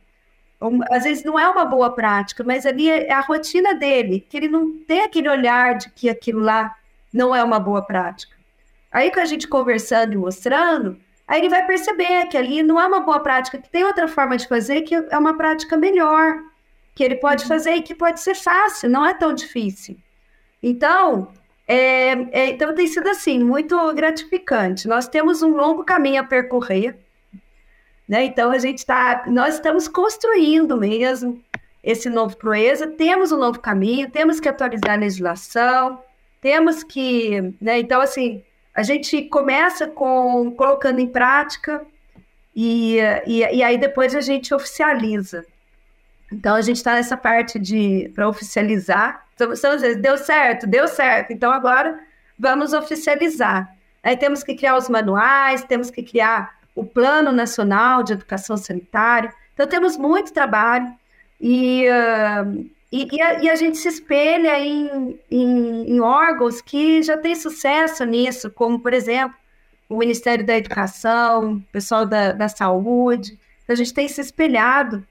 às 0.92 1.06
vezes 1.06 1.24
não 1.24 1.40
é 1.40 1.48
uma 1.48 1.64
boa 1.64 1.90
prática, 1.96 2.44
mas 2.44 2.66
ali 2.66 2.90
é 2.90 3.14
a 3.14 3.22
rotina 3.22 3.74
dele, 3.74 4.20
que 4.20 4.36
ele 4.36 4.50
não 4.50 4.78
tem 4.80 5.04
aquele 5.04 5.30
olhar 5.30 5.78
de 5.78 5.90
que 5.92 6.10
aquilo 6.10 6.42
lá 6.42 6.76
não 7.14 7.34
é 7.34 7.42
uma 7.42 7.62
boa 7.62 7.82
prática. 7.82 8.36
Aí, 8.92 9.10
com 9.10 9.22
a 9.22 9.26
gente 9.26 9.48
conversando 9.48 10.12
e 10.12 10.18
mostrando, 10.18 11.00
Aí 11.28 11.40
ele 11.42 11.50
vai 11.50 11.66
perceber 11.66 12.28
que 12.28 12.38
ali 12.38 12.62
não 12.62 12.80
é 12.80 12.86
uma 12.86 13.00
boa 13.00 13.20
prática, 13.20 13.58
que 13.58 13.70
tem 13.70 13.84
outra 13.84 14.08
forma 14.08 14.38
de 14.38 14.48
fazer 14.48 14.82
que 14.82 14.94
é 14.94 15.18
uma 15.18 15.36
prática 15.36 15.76
melhor, 15.76 16.40
que 16.94 17.04
ele 17.04 17.16
pode 17.16 17.44
uhum. 17.44 17.48
fazer 17.48 17.72
e 17.76 17.82
que 17.82 17.96
pode 17.96 18.20
ser 18.22 18.36
fácil, 18.36 18.90
não 18.90 19.04
é 19.04 19.14
tão 19.14 19.34
difícil. 19.34 19.98
Então, 20.62 21.30
é, 21.68 22.12
é, 22.32 22.50
então 22.50 22.76
tem 22.76 22.88
sido 22.88 23.10
assim, 23.10 23.40
muito 23.40 23.76
gratificante. 23.94 24.88
Nós 24.88 25.08
temos 25.08 25.42
um 25.42 25.50
longo 25.50 25.84
caminho 25.84 26.22
a 26.22 26.24
percorrer, 26.24 26.98
né? 28.08 28.26
Então 28.26 28.52
a 28.52 28.60
gente 28.60 28.80
está, 28.80 29.24
nós 29.28 29.56
estamos 29.56 29.88
construindo 29.88 30.78
mesmo 30.78 31.44
esse 31.84 32.10
novo 32.10 32.38
Proeza, 32.38 32.88
temos 32.88 33.32
um 33.32 33.38
novo 33.38 33.60
caminho, 33.60 34.10
temos 34.10 34.40
que 34.40 34.50
atualizar 34.50 34.92
a 34.92 34.96
legislação, 34.96 36.00
temos 36.40 36.84
que, 36.84 37.54
né? 37.60 37.80
Então 37.80 38.00
assim, 38.00 38.44
a 38.74 38.84
gente 38.84 39.24
começa 39.24 39.88
com 39.88 40.52
colocando 40.52 41.00
em 41.00 41.08
prática 41.08 41.86
e, 42.56 42.98
e, 43.26 43.40
e 43.40 43.64
aí 43.64 43.78
depois 43.78 44.16
a 44.16 44.22
gente 44.22 44.54
oficializa. 44.54 45.46
Então 46.32 46.56
a 46.56 46.62
gente 46.62 46.78
está 46.78 46.94
nessa 46.94 47.16
parte 47.16 47.60
de 47.60 48.12
para 48.14 48.28
oficializar. 48.28 49.26
Então, 49.34 49.52
às 49.52 49.82
vezes 49.82 50.02
deu 50.02 50.18
certo, 50.18 50.66
deu 50.66 50.88
certo. 50.88 51.32
Então 51.32 51.52
agora 51.52 52.00
vamos 52.38 52.74
oficializar. 52.74 53.74
Aí 54.04 54.16
temos 54.16 54.44
que 54.44 54.56
criar 54.56 54.78
os 54.78 54.90
manuais, 54.90 55.64
temos 55.64 55.90
que 55.90 56.04
criar 56.04 56.56
o 56.76 56.86
Plano 56.86 57.32
Nacional 57.32 58.04
de 58.04 58.14
Educação 58.14 58.58
Sanitária. 58.58 59.34
Então 59.54 59.66
temos 59.68 59.98
muito 59.98 60.34
trabalho 60.34 60.94
e, 61.40 61.86
uh, 61.90 62.70
e, 62.92 63.08
e, 63.12 63.22
a, 63.22 63.44
e, 63.44 63.50
a, 63.50 63.56
gente 63.56 63.78
se 63.78 63.88
espelha 63.88 64.60
em, 64.60 65.20
em, 65.30 65.96
em, 65.96 66.00
órgãos 66.00 66.62
que 66.62 67.02
já 67.02 67.18
têm 67.18 67.36
sucesso 67.36 68.06
nisso, 68.06 68.52
como, 68.52 68.80
por 68.80 68.94
exemplo, 68.94 69.36
o 69.90 69.98
Ministério 69.98 70.46
da 70.46 70.58
Educação, 70.58 71.56
o 71.56 71.62
pessoal 71.72 72.06
da, 72.06 72.32
da 72.32 72.48
Saúde. 72.48 73.38
Então, 73.64 73.74
a 73.74 73.78
gente 73.78 73.94
tem 73.94 74.08
se 74.08 74.22
espelhado 74.22 75.06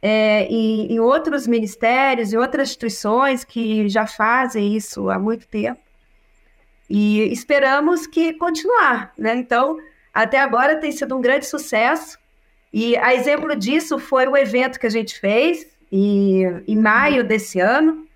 é, 0.00 0.44
em, 0.44 0.92
em 0.92 1.00
outros 1.00 1.46
ministérios 1.46 2.32
e 2.32 2.36
outras 2.36 2.68
instituições 2.68 3.44
que 3.44 3.88
já 3.88 4.06
fazem 4.06 4.76
isso 4.76 5.10
há 5.10 5.18
muito 5.18 5.46
tempo. 5.48 5.80
E 6.88 7.32
esperamos 7.32 8.06
que 8.06 8.34
continuar, 8.34 9.12
né? 9.18 9.34
Então, 9.34 9.76
até 10.14 10.38
agora 10.38 10.76
tem 10.76 10.92
sido 10.92 11.16
um 11.16 11.20
grande 11.20 11.46
sucesso. 11.46 12.18
E 12.72 12.96
a 12.96 13.14
exemplo 13.14 13.56
disso 13.56 13.98
foi 13.98 14.26
o 14.28 14.36
evento 14.36 14.78
que 14.78 14.86
a 14.86 14.90
gente 14.90 15.18
fez, 15.18 15.66
e, 15.90 16.42
em 16.66 16.76
maio 16.76 17.24
desse 17.24 17.60
ano. 17.60 18.06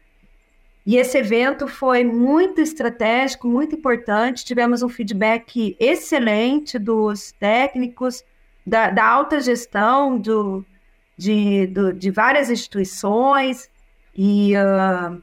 E 0.87 0.97
esse 0.97 1.19
evento 1.19 1.69
foi 1.69 2.05
muito 2.05 2.61
estratégico, 2.61 3.47
muito 3.47 3.75
importante. 3.75 4.45
Tivemos 4.45 4.83
um 4.83 4.89
feedback 4.89 5.77
excelente 5.79 6.79
dos 6.79 7.33
técnicos, 7.33 8.25
da, 8.67 8.91
da 8.91 9.05
alta 9.05 9.41
gestão 9.41 10.19
do, 10.19 10.65
de, 11.21 11.67
do, 11.67 11.93
de 11.93 12.11
várias 12.11 12.51
instituições. 12.51 13.71
E 14.17 14.55
uh, 14.57 15.23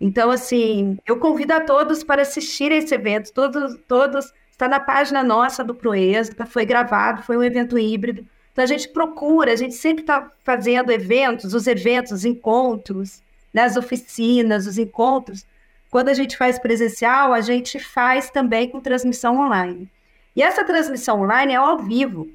então, 0.00 0.30
assim, 0.30 0.98
eu 1.06 1.18
convido 1.18 1.52
a 1.52 1.60
todos 1.60 2.02
para 2.02 2.22
assistir 2.22 2.72
esse 2.72 2.92
evento. 2.94 3.32
Todos, 3.32 3.78
todos 3.86 4.32
está 4.50 4.68
na 4.68 4.80
página 4.80 5.22
nossa 5.22 5.62
do 5.62 5.74
Proesa, 5.74 6.34
foi 6.46 6.66
gravado, 6.66 7.22
foi 7.22 7.36
um 7.36 7.42
evento 7.42 7.78
híbrido. 7.78 8.26
Então 8.52 8.64
a 8.64 8.66
gente 8.66 8.88
procura, 8.88 9.52
a 9.52 9.56
gente 9.56 9.74
sempre 9.74 10.02
está 10.02 10.28
fazendo 10.42 10.90
eventos, 10.90 11.54
os 11.54 11.68
eventos, 11.68 12.10
os 12.10 12.24
encontros, 12.24 13.22
né, 13.54 13.62
as 13.62 13.76
oficinas, 13.76 14.66
os 14.66 14.76
encontros. 14.76 15.46
Quando 15.88 16.08
a 16.08 16.14
gente 16.14 16.36
faz 16.36 16.58
presencial, 16.58 17.32
a 17.32 17.40
gente 17.40 17.78
faz 17.78 18.30
também 18.30 18.68
com 18.68 18.80
transmissão 18.80 19.38
online. 19.38 19.88
E 20.34 20.42
essa 20.42 20.64
transmissão 20.64 21.22
online 21.22 21.52
é 21.52 21.56
ao 21.56 21.78
vivo, 21.78 22.28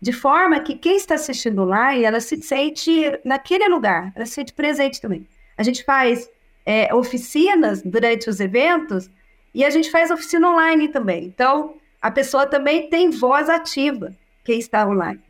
de 0.00 0.12
forma 0.12 0.60
que 0.60 0.74
quem 0.74 0.96
está 0.96 1.14
assistindo 1.14 1.62
online, 1.62 2.04
ela 2.04 2.20
se 2.20 2.40
sente 2.42 3.18
naquele 3.24 3.68
lugar, 3.68 4.12
ela 4.14 4.26
se 4.26 4.32
sente 4.32 4.52
presente 4.52 5.00
também. 5.00 5.26
A 5.56 5.62
gente 5.62 5.84
faz 5.84 6.28
é, 6.64 6.94
oficinas 6.94 7.82
durante 7.82 8.28
os 8.28 8.40
eventos 8.40 9.10
e 9.54 9.64
a 9.64 9.70
gente 9.70 9.90
faz 9.90 10.10
oficina 10.10 10.50
online 10.50 10.88
também. 10.88 11.24
Então, 11.24 11.74
a 12.00 12.10
pessoa 12.10 12.46
também 12.46 12.90
tem 12.90 13.10
voz 13.10 13.48
ativa, 13.48 14.14
quem 14.44 14.58
está 14.58 14.86
online. 14.86 15.20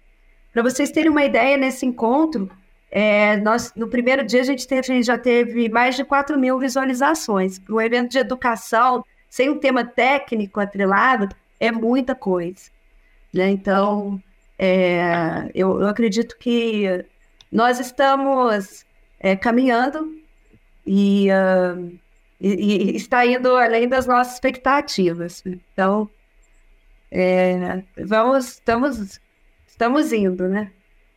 Para 0.52 0.62
vocês 0.62 0.90
terem 0.90 1.10
uma 1.10 1.24
ideia, 1.24 1.56
nesse 1.56 1.86
encontro, 1.86 2.50
é, 2.90 3.36
nós, 3.36 3.72
no 3.76 3.88
primeiro 3.88 4.24
dia 4.24 4.40
a 4.40 4.44
gente, 4.44 4.66
teve, 4.66 4.80
a 4.80 4.94
gente 4.94 5.06
já 5.06 5.18
teve 5.18 5.68
mais 5.68 5.96
de 5.96 6.04
4 6.04 6.38
mil 6.38 6.58
visualizações. 6.58 7.60
Um 7.68 7.80
evento 7.80 8.10
de 8.10 8.18
educação, 8.18 9.04
sem 9.28 9.50
um 9.50 9.58
tema 9.58 9.84
técnico 9.84 10.58
atrelado, 10.58 11.28
é 11.60 11.70
muita 11.70 12.14
coisa. 12.14 12.70
Né? 13.32 13.50
Então, 13.50 14.20
é, 14.58 15.50
eu, 15.54 15.80
eu, 15.80 15.86
acredito 15.86 16.36
que 16.38 17.04
nós 17.52 17.78
estamos 17.78 18.84
é, 19.20 19.36
caminhando 19.36 20.18
e, 20.86 21.28
uh, 21.30 21.98
e, 22.40 22.92
e, 22.92 22.96
está 22.96 23.26
indo 23.26 23.54
além 23.56 23.88
das 23.88 24.06
nossas 24.06 24.34
expectativas. 24.34 25.42
Então, 25.44 26.08
é, 27.10 27.82
vamos, 27.96 28.54
estamos 28.54 29.20
estamos 29.66 30.12
indo, 30.12 30.48
né? 30.48 30.72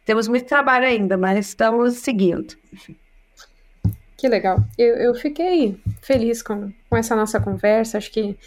Temos 0.06 0.28
muito 0.28 0.45
trabalho 0.45 0.86
ainda, 0.86 1.17
mas 1.17 1.47
estamos 1.47 1.97
seguindo. 1.97 2.58
Que 4.17 4.28
legal. 4.28 4.58
Eu, 4.78 4.95
eu 4.95 5.15
fiquei 5.15 5.80
feliz 6.02 6.41
com, 6.41 6.73
com 6.89 6.97
essa 6.97 7.15
nossa 7.15 7.39
conversa. 7.39 7.97
Acho 7.97 8.12
que 8.12 8.38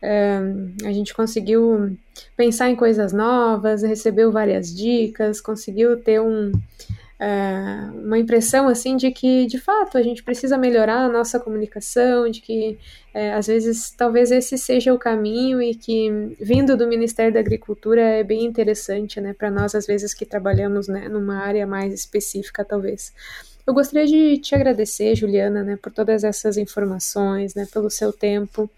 a 0.00 0.92
gente 0.92 1.12
conseguiu 1.12 1.96
pensar 2.36 2.70
em 2.70 2.76
coisas 2.76 3.12
novas, 3.12 3.82
recebeu 3.82 4.30
várias 4.30 4.74
dicas, 4.74 5.40
conseguiu 5.40 5.96
ter 6.00 6.20
um, 6.20 6.52
é, 7.20 7.90
uma 7.94 8.16
impressão 8.16 8.68
assim 8.68 8.96
de 8.96 9.10
que 9.10 9.46
de 9.46 9.58
fato 9.58 9.98
a 9.98 10.02
gente 10.02 10.22
precisa 10.22 10.56
melhorar 10.56 11.04
a 11.04 11.08
nossa 11.08 11.40
comunicação, 11.40 12.30
de 12.30 12.40
que 12.40 12.78
é, 13.12 13.32
às 13.32 13.48
vezes 13.48 13.90
talvez 13.90 14.30
esse 14.30 14.56
seja 14.56 14.94
o 14.94 14.98
caminho 14.98 15.60
e 15.60 15.74
que 15.74 16.36
vindo 16.40 16.76
do 16.76 16.86
Ministério 16.86 17.34
da 17.34 17.40
Agricultura 17.40 18.00
é 18.00 18.22
bem 18.22 18.44
interessante, 18.44 19.20
né, 19.20 19.34
para 19.34 19.50
nós 19.50 19.74
às 19.74 19.86
vezes 19.86 20.14
que 20.14 20.24
trabalhamos 20.24 20.86
né, 20.86 21.08
numa 21.08 21.38
área 21.38 21.66
mais 21.66 21.92
específica 21.92 22.64
talvez. 22.64 23.12
Eu 23.68 23.74
gostaria 23.74 24.06
de 24.06 24.38
te 24.38 24.54
agradecer, 24.54 25.14
Juliana, 25.14 25.62
né, 25.62 25.76
por 25.76 25.92
todas 25.92 26.24
essas 26.24 26.56
informações, 26.56 27.54
né, 27.54 27.66
pelo 27.70 27.90
seu 27.90 28.10
tempo, 28.10 28.70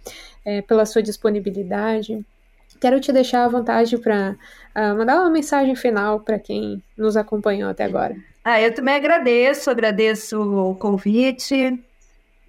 é, 0.44 0.62
pela 0.62 0.84
sua 0.84 1.00
disponibilidade. 1.00 2.26
Quero 2.80 2.98
te 2.98 3.12
deixar 3.12 3.44
à 3.44 3.48
vontade 3.48 3.96
para 3.98 4.32
uh, 4.32 4.36
ah, 4.74 4.94
mandar 4.96 5.20
uma 5.20 5.30
mensagem 5.30 5.76
final 5.76 6.18
para 6.18 6.40
quem 6.40 6.82
nos 6.98 7.16
acompanhou 7.16 7.70
até 7.70 7.84
agora. 7.84 8.16
Ah, 8.42 8.60
eu 8.60 8.74
também 8.74 8.96
agradeço, 8.96 9.70
agradeço 9.70 10.40
o 10.40 10.74
convite 10.74 11.80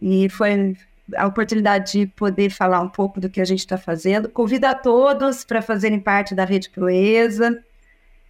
e 0.01 0.27
foi 0.29 0.75
a 1.15 1.27
oportunidade 1.27 1.91
de 1.91 2.07
poder 2.07 2.49
falar 2.49 2.81
um 2.81 2.89
pouco 2.89 3.21
do 3.21 3.29
que 3.29 3.39
a 3.39 3.45
gente 3.45 3.59
está 3.59 3.77
fazendo. 3.77 4.27
Convido 4.29 4.65
a 4.65 4.73
todos 4.73 5.43
para 5.43 5.61
fazerem 5.61 5.99
parte 5.99 6.33
da 6.33 6.43
Rede 6.43 6.71
Proeza, 6.71 7.63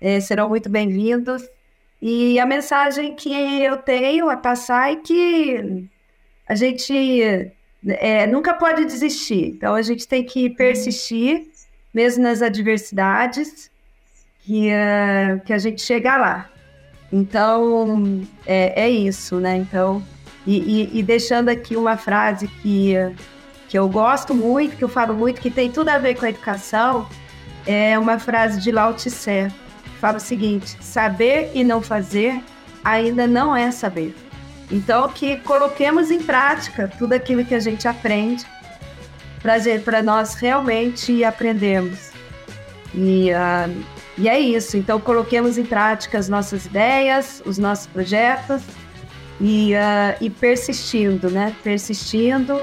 é, 0.02 0.20
serão 0.20 0.50
muito 0.50 0.68
bem-vindos. 0.68 1.48
E 2.02 2.40
a 2.40 2.46
mensagem 2.46 3.16
que 3.16 3.32
eu 3.62 3.78
tenho 3.78 4.30
a 4.30 4.36
passar 4.36 4.92
é 4.92 4.96
que 4.96 5.88
a 6.48 6.56
gente 6.56 7.52
é, 7.88 8.26
nunca 8.28 8.54
pode 8.54 8.86
desistir, 8.86 9.54
então 9.56 9.76
a 9.76 9.82
gente 9.82 10.08
tem 10.08 10.24
que 10.24 10.50
persistir, 10.50 11.48
mesmo 11.94 12.24
nas 12.24 12.42
adversidades, 12.42 13.70
que, 14.40 14.70
uh, 14.70 15.40
que 15.46 15.54
a 15.54 15.58
gente 15.58 15.82
chega 15.82 16.18
lá. 16.18 16.50
Então, 17.14 18.22
é, 18.46 18.84
é 18.84 18.90
isso, 18.90 19.40
né? 19.40 19.58
Então, 19.58 20.02
E, 20.48 20.58
e, 20.58 21.00
e, 21.00 21.04
deixando 21.04 21.50
aqui 21.50 21.76
uma 21.76 21.98
frase 21.98 22.48
que, 22.48 22.94
que 23.70 23.78
eu 23.78 23.88
gosto 23.88 24.34
muito, 24.34 24.76
que 24.76 24.84
eu 24.84 24.90
falo 24.90 25.14
muito, 25.14 25.40
que 25.40 25.52
tem 25.52 25.72
tudo 25.72 25.90
a 25.90 26.00
ver 26.00 26.16
com 26.16 26.26
a 26.26 26.30
educação, 26.30 27.08
é 27.68 27.98
uma 28.00 28.18
frase 28.18 28.60
de 28.60 28.72
Lao 28.72 28.94
Tse, 28.96 29.52
fala 30.02 30.18
o 30.18 30.20
seguinte: 30.20 30.76
saber 30.82 31.52
e 31.54 31.64
não 31.64 31.82
fazer 31.82 32.44
ainda 32.84 33.28
não 33.28 33.56
é 33.56 33.72
saber. 33.72 34.16
Então, 34.72 35.08
que 35.10 35.38
coloquemos 35.38 36.10
em 36.10 36.22
prática 36.22 36.88
tudo 36.98 37.14
aquilo 37.14 37.46
que 37.46 37.54
a 37.54 37.60
gente 37.60 37.88
aprende 37.88 38.46
para 39.84 40.02
nós 40.02 40.34
realmente 40.36 41.24
aprendermos. 41.24 42.12
E, 42.94 43.32
uh, 43.32 43.84
e 44.18 44.28
é 44.28 44.40
isso. 44.40 44.78
Então, 44.78 45.00
coloquemos 45.00 45.58
em 45.58 45.66
prática 45.66 46.18
as 46.18 46.30
nossas 46.30 46.66
ideias, 46.66 47.42
os 47.46 47.58
nossos 47.58 47.88
projetos 47.88 48.62
e, 49.40 49.74
uh, 49.74 50.18
e 50.22 50.30
persistindo, 50.30 51.30
né? 51.30 51.54
Persistindo 51.64 52.62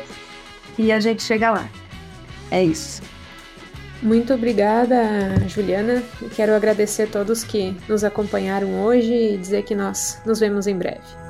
e 0.79 0.91
a 0.91 1.01
gente 1.01 1.23
chega 1.23 1.51
lá. 1.51 1.69
É 2.51 2.65
isso. 2.65 3.03
Muito 4.03 4.33
obrigada, 4.33 4.97
Juliana. 5.49 6.03
Quero 6.37 6.55
agradecer 6.55 7.05
a 7.05 7.07
todos 7.07 7.43
que 7.43 7.77
nos 7.89 8.05
acompanharam 8.05 8.81
hoje 8.83 9.13
e 9.13 9.37
dizer 9.37 9.65
que 9.65 9.75
nós 9.75 10.21
nos 10.25 10.39
vemos 10.39 10.67
em 10.67 10.77
breve. 10.77 11.28